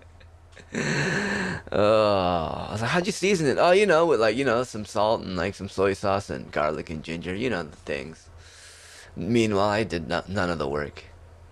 I 1.72 2.72
was 2.72 2.82
like, 2.82 2.92
how'd 2.92 3.06
you 3.06 3.12
season 3.12 3.48
it? 3.48 3.58
Oh, 3.60 3.72
you 3.72 3.86
know, 3.86 4.06
with 4.06 4.22
like, 4.22 4.38
you 4.38 4.46
know, 4.46 4.64
some 4.64 4.86
salt 4.86 5.22
and 5.22 5.36
like 5.36 5.54
some 5.56 5.70
soy 5.70 5.94
sauce 5.94 6.30
and 6.30 6.52
garlic 6.52 6.90
and 6.90 7.04
ginger, 7.04 7.36
you 7.36 7.50
know, 7.50 7.64
the 7.64 7.76
things. 7.76 8.30
Meanwhile, 9.16 9.70
I 9.70 9.84
did 9.84 10.08
none 10.08 10.50
of 10.50 10.60
the 10.60 10.68
work. 10.68 11.04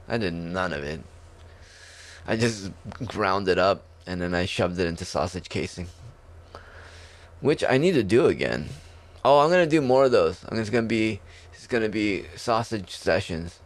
I 0.08 0.18
did 0.18 0.34
none 0.34 0.74
of 0.74 0.84
it. 0.84 1.02
I 2.28 2.36
just 2.36 2.72
ground 3.06 3.48
it 3.48 3.58
up 3.58 3.84
and 4.06 4.22
then 4.22 4.34
I 4.34 4.46
shoved 4.46 4.80
it 4.80 4.88
into 4.88 5.06
sausage 5.06 5.50
casing. 5.50 5.88
Which 7.42 7.64
I 7.68 7.78
need 7.78 7.94
to 7.94 8.04
do 8.04 8.28
again. 8.28 8.70
Oh, 9.26 9.40
I'm 9.40 9.50
gonna 9.50 9.66
do 9.66 9.82
more 9.82 10.06
of 10.06 10.12
those. 10.12 10.44
I'm 10.48 10.58
just 10.58 10.72
gonna 10.72 10.88
be 10.88 11.22
it's 11.54 11.68
gonna 11.68 11.90
be 11.90 12.26
sausage 12.36 12.92
sessions. 12.92 13.60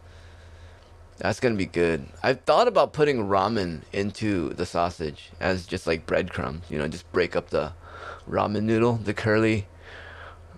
That's 1.18 1.40
gonna 1.40 1.56
be 1.56 1.66
good. 1.66 2.06
I've 2.22 2.42
thought 2.42 2.68
about 2.68 2.94
putting 2.94 3.28
ramen 3.28 3.82
into 3.92 4.54
the 4.54 4.66
sausage 4.66 5.32
as 5.40 5.66
just 5.66 5.88
like 5.88 6.06
breadcrumbs. 6.06 6.66
You 6.70 6.78
know, 6.78 6.88
just 6.88 7.12
break 7.12 7.36
up 7.36 7.50
the 7.50 7.74
ramen 8.30 8.64
noodle, 8.64 8.94
the 8.94 9.14
curly, 9.14 9.68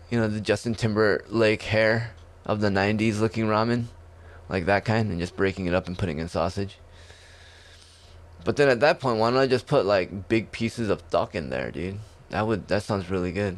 you 0.09 0.19
know, 0.19 0.27
the 0.27 0.41
Justin 0.41 0.75
Timberlake 0.75 1.61
hair 1.63 2.11
of 2.45 2.59
the 2.59 2.69
'90s 2.69 3.21
looking 3.21 3.45
ramen, 3.45 3.85
like 4.49 4.65
that 4.65 4.83
kind, 4.83 5.09
and 5.09 5.19
just 5.19 5.37
breaking 5.37 5.67
it 5.67 5.73
up 5.73 5.87
and 5.87 5.97
putting 5.97 6.19
in 6.19 6.27
sausage. 6.27 6.77
But 8.43 8.55
then 8.55 8.69
at 8.69 8.79
that 8.79 8.99
point, 8.99 9.19
why 9.19 9.29
don't 9.29 9.39
I 9.39 9.47
just 9.47 9.67
put 9.67 9.85
like 9.85 10.27
big 10.27 10.51
pieces 10.51 10.89
of 10.89 11.07
duck 11.09 11.35
in 11.35 11.49
there, 11.49 11.71
dude? 11.71 11.99
That 12.29 12.47
would 12.47 12.67
that 12.67 12.83
sounds 12.83 13.09
really 13.09 13.31
good. 13.31 13.57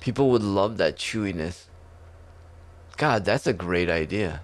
People 0.00 0.30
would 0.30 0.42
love 0.42 0.76
that 0.78 0.96
chewiness. 0.96 1.64
God, 2.96 3.24
that's 3.24 3.46
a 3.46 3.52
great 3.52 3.90
idea. 3.90 4.40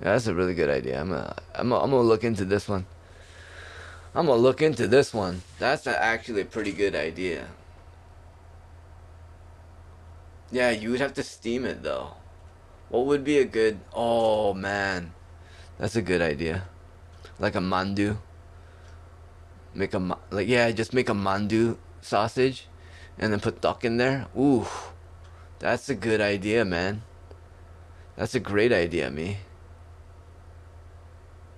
Yeah, 0.00 0.12
that's 0.12 0.26
a 0.26 0.34
really 0.34 0.54
good 0.54 0.70
idea. 0.70 1.00
I'm 1.00 1.10
gonna, 1.10 1.36
I'm 1.54 1.68
gonna, 1.68 1.84
I'm 1.84 1.90
gonna 1.90 2.02
look 2.02 2.24
into 2.24 2.44
this 2.44 2.68
one. 2.68 2.86
I'm 4.14 4.26
gonna 4.26 4.40
look 4.40 4.62
into 4.62 4.88
this 4.88 5.12
one. 5.12 5.42
That's 5.58 5.86
actually 5.86 6.42
a 6.42 6.46
pretty 6.46 6.72
good 6.72 6.94
idea. 6.94 7.48
Yeah, 10.50 10.70
you 10.70 10.90
would 10.90 11.00
have 11.00 11.14
to 11.14 11.22
steam 11.22 11.64
it 11.64 11.82
though. 11.82 12.14
What 12.90 13.06
would 13.06 13.22
be 13.22 13.38
a 13.38 13.44
good? 13.44 13.80
Oh 13.94 14.52
man, 14.52 15.14
that's 15.78 15.94
a 15.94 16.02
good 16.02 16.20
idea. 16.20 16.66
Like 17.38 17.54
a 17.54 17.60
mandu. 17.60 18.18
Make 19.72 19.94
a 19.94 20.18
like 20.30 20.48
yeah, 20.48 20.70
just 20.72 20.92
make 20.92 21.08
a 21.08 21.14
mandu 21.14 21.78
sausage, 22.02 22.66
and 23.16 23.32
then 23.32 23.38
put 23.38 23.60
duck 23.60 23.84
in 23.84 23.96
there. 23.96 24.26
Ooh, 24.36 24.66
that's 25.60 25.88
a 25.88 25.94
good 25.94 26.20
idea, 26.20 26.64
man. 26.64 27.02
That's 28.16 28.34
a 28.34 28.40
great 28.40 28.72
idea, 28.72 29.10
me. 29.10 29.38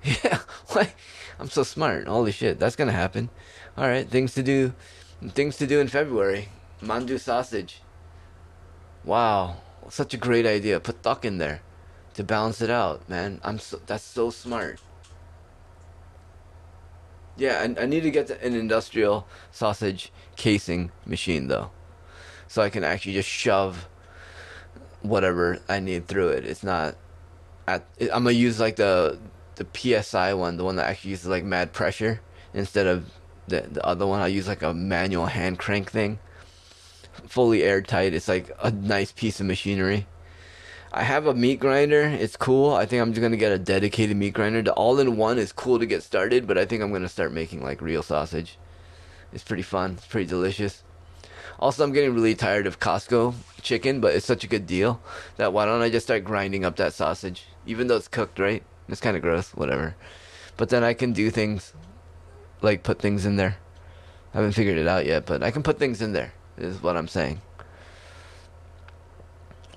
Yeah, 0.04 0.40
why? 0.68 0.92
I'm 1.38 1.48
so 1.48 1.62
smart. 1.62 2.08
Holy 2.08 2.32
shit, 2.32 2.58
that's 2.58 2.76
gonna 2.76 2.92
happen. 2.92 3.30
All 3.76 3.88
right, 3.88 4.08
things 4.08 4.34
to 4.34 4.42
do, 4.42 4.74
things 5.28 5.56
to 5.56 5.66
do 5.66 5.80
in 5.80 5.88
February. 5.88 6.50
Mandu 6.82 7.18
sausage. 7.18 7.80
Wow, 9.04 9.56
such 9.88 10.14
a 10.14 10.16
great 10.16 10.46
idea. 10.46 10.80
Put 10.80 11.02
duck 11.02 11.24
in 11.24 11.38
there 11.38 11.62
to 12.14 12.24
balance 12.24 12.60
it 12.60 12.70
out, 12.70 13.08
man. 13.08 13.40
I'm 13.42 13.58
so 13.58 13.80
that's 13.86 14.04
so 14.04 14.30
smart. 14.30 14.80
Yeah, 17.36 17.60
I, 17.60 17.82
I 17.82 17.86
need 17.86 18.02
to 18.02 18.10
get 18.10 18.26
to 18.28 18.44
an 18.44 18.54
industrial 18.54 19.26
sausage 19.50 20.12
casing 20.36 20.92
machine 21.06 21.48
though, 21.48 21.70
so 22.46 22.62
I 22.62 22.68
can 22.70 22.84
actually 22.84 23.14
just 23.14 23.28
shove 23.28 23.88
whatever 25.00 25.58
I 25.68 25.80
need 25.80 26.06
through 26.06 26.28
it. 26.28 26.44
It's 26.44 26.62
not. 26.62 26.96
At, 27.66 27.84
I'm 28.00 28.24
gonna 28.24 28.32
use 28.32 28.60
like 28.60 28.76
the 28.76 29.18
the 29.56 29.66
PSI 30.02 30.34
one, 30.34 30.56
the 30.56 30.64
one 30.64 30.76
that 30.76 30.86
actually 30.88 31.10
uses 31.12 31.26
like 31.26 31.44
mad 31.44 31.72
pressure 31.72 32.20
instead 32.52 32.86
of 32.86 33.10
the 33.48 33.62
the 33.62 33.84
other 33.84 34.06
one. 34.06 34.20
I 34.20 34.26
use 34.26 34.48
like 34.48 34.62
a 34.62 34.74
manual 34.74 35.26
hand 35.26 35.58
crank 35.58 35.90
thing, 35.90 36.18
fully 37.26 37.62
airtight. 37.62 38.14
It's 38.14 38.28
like 38.28 38.50
a 38.62 38.70
nice 38.70 39.12
piece 39.12 39.40
of 39.40 39.46
machinery. 39.46 40.06
I 40.92 41.04
have 41.04 41.26
a 41.26 41.34
meat 41.34 41.58
grinder. 41.58 42.02
It's 42.02 42.36
cool. 42.36 42.72
I 42.72 42.84
think 42.84 43.00
I'm 43.00 43.12
just 43.12 43.22
gonna 43.22 43.36
get 43.36 43.52
a 43.52 43.58
dedicated 43.58 44.16
meat 44.16 44.34
grinder. 44.34 44.62
The 44.62 44.72
all-in-one 44.72 45.38
is 45.38 45.52
cool 45.52 45.78
to 45.78 45.86
get 45.86 46.02
started, 46.02 46.46
but 46.46 46.58
I 46.58 46.66
think 46.66 46.82
I'm 46.82 46.92
gonna 46.92 47.08
start 47.08 47.32
making 47.32 47.62
like 47.62 47.80
real 47.80 48.02
sausage. 48.02 48.58
It's 49.32 49.44
pretty 49.44 49.62
fun. 49.62 49.92
It's 49.92 50.06
pretty 50.06 50.26
delicious. 50.26 50.82
Also, 51.58 51.84
I'm 51.84 51.92
getting 51.92 52.14
really 52.14 52.34
tired 52.34 52.66
of 52.66 52.80
Costco 52.80 53.34
chicken, 53.62 54.00
but 54.00 54.14
it's 54.14 54.26
such 54.26 54.44
a 54.44 54.48
good 54.48 54.66
deal 54.66 55.00
that 55.36 55.52
why 55.52 55.64
don't 55.64 55.80
I 55.80 55.88
just 55.88 56.06
start 56.06 56.24
grinding 56.24 56.64
up 56.64 56.76
that 56.76 56.92
sausage, 56.92 57.44
even 57.66 57.86
though 57.86 57.96
it's 57.96 58.08
cooked, 58.08 58.38
right? 58.38 58.62
It's 58.88 59.00
kind 59.00 59.16
of 59.16 59.22
gross, 59.22 59.54
whatever. 59.54 59.94
But 60.56 60.68
then 60.68 60.84
I 60.84 60.92
can 60.92 61.12
do 61.12 61.30
things 61.30 61.72
like 62.60 62.82
put 62.82 62.98
things 62.98 63.24
in 63.24 63.36
there. 63.36 63.56
I 64.34 64.38
haven't 64.38 64.52
figured 64.52 64.76
it 64.76 64.86
out 64.86 65.06
yet, 65.06 65.24
but 65.24 65.42
I 65.42 65.50
can 65.50 65.62
put 65.62 65.78
things 65.78 66.02
in 66.02 66.12
there. 66.12 66.32
Is 66.58 66.82
what 66.82 66.96
I'm 66.96 67.08
saying. 67.08 67.40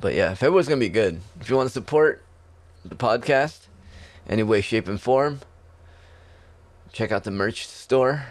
But 0.01 0.13
yeah, 0.13 0.33
February's 0.33 0.67
gonna 0.67 0.79
be 0.79 0.89
good. 0.89 1.21
If 1.39 1.49
you 1.49 1.55
want 1.55 1.67
to 1.67 1.73
support 1.73 2.23
the 2.83 2.95
podcast, 2.95 3.67
any 4.27 4.43
way, 4.43 4.61
shape, 4.61 4.87
and 4.87 5.01
form, 5.01 5.39
check 6.91 7.11
out 7.11 7.23
the 7.23 7.31
merch 7.31 7.65
store, 7.65 8.25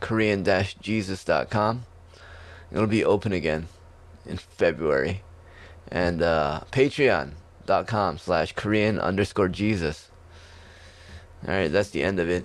Korean-Jesus.com. 0.00 1.84
It'll 2.70 2.86
be 2.86 3.04
open 3.04 3.32
again 3.32 3.68
in 4.26 4.36
February, 4.36 5.22
and 5.90 6.22
uh, 6.22 6.60
Patreon.com 6.70 8.18
slash 8.18 8.52
Korean 8.52 8.98
underscore 8.98 9.48
Jesus. 9.48 10.10
All 11.48 11.54
right, 11.54 11.72
that's 11.72 11.90
the 11.90 12.02
end 12.02 12.20
of 12.20 12.28
it. 12.28 12.44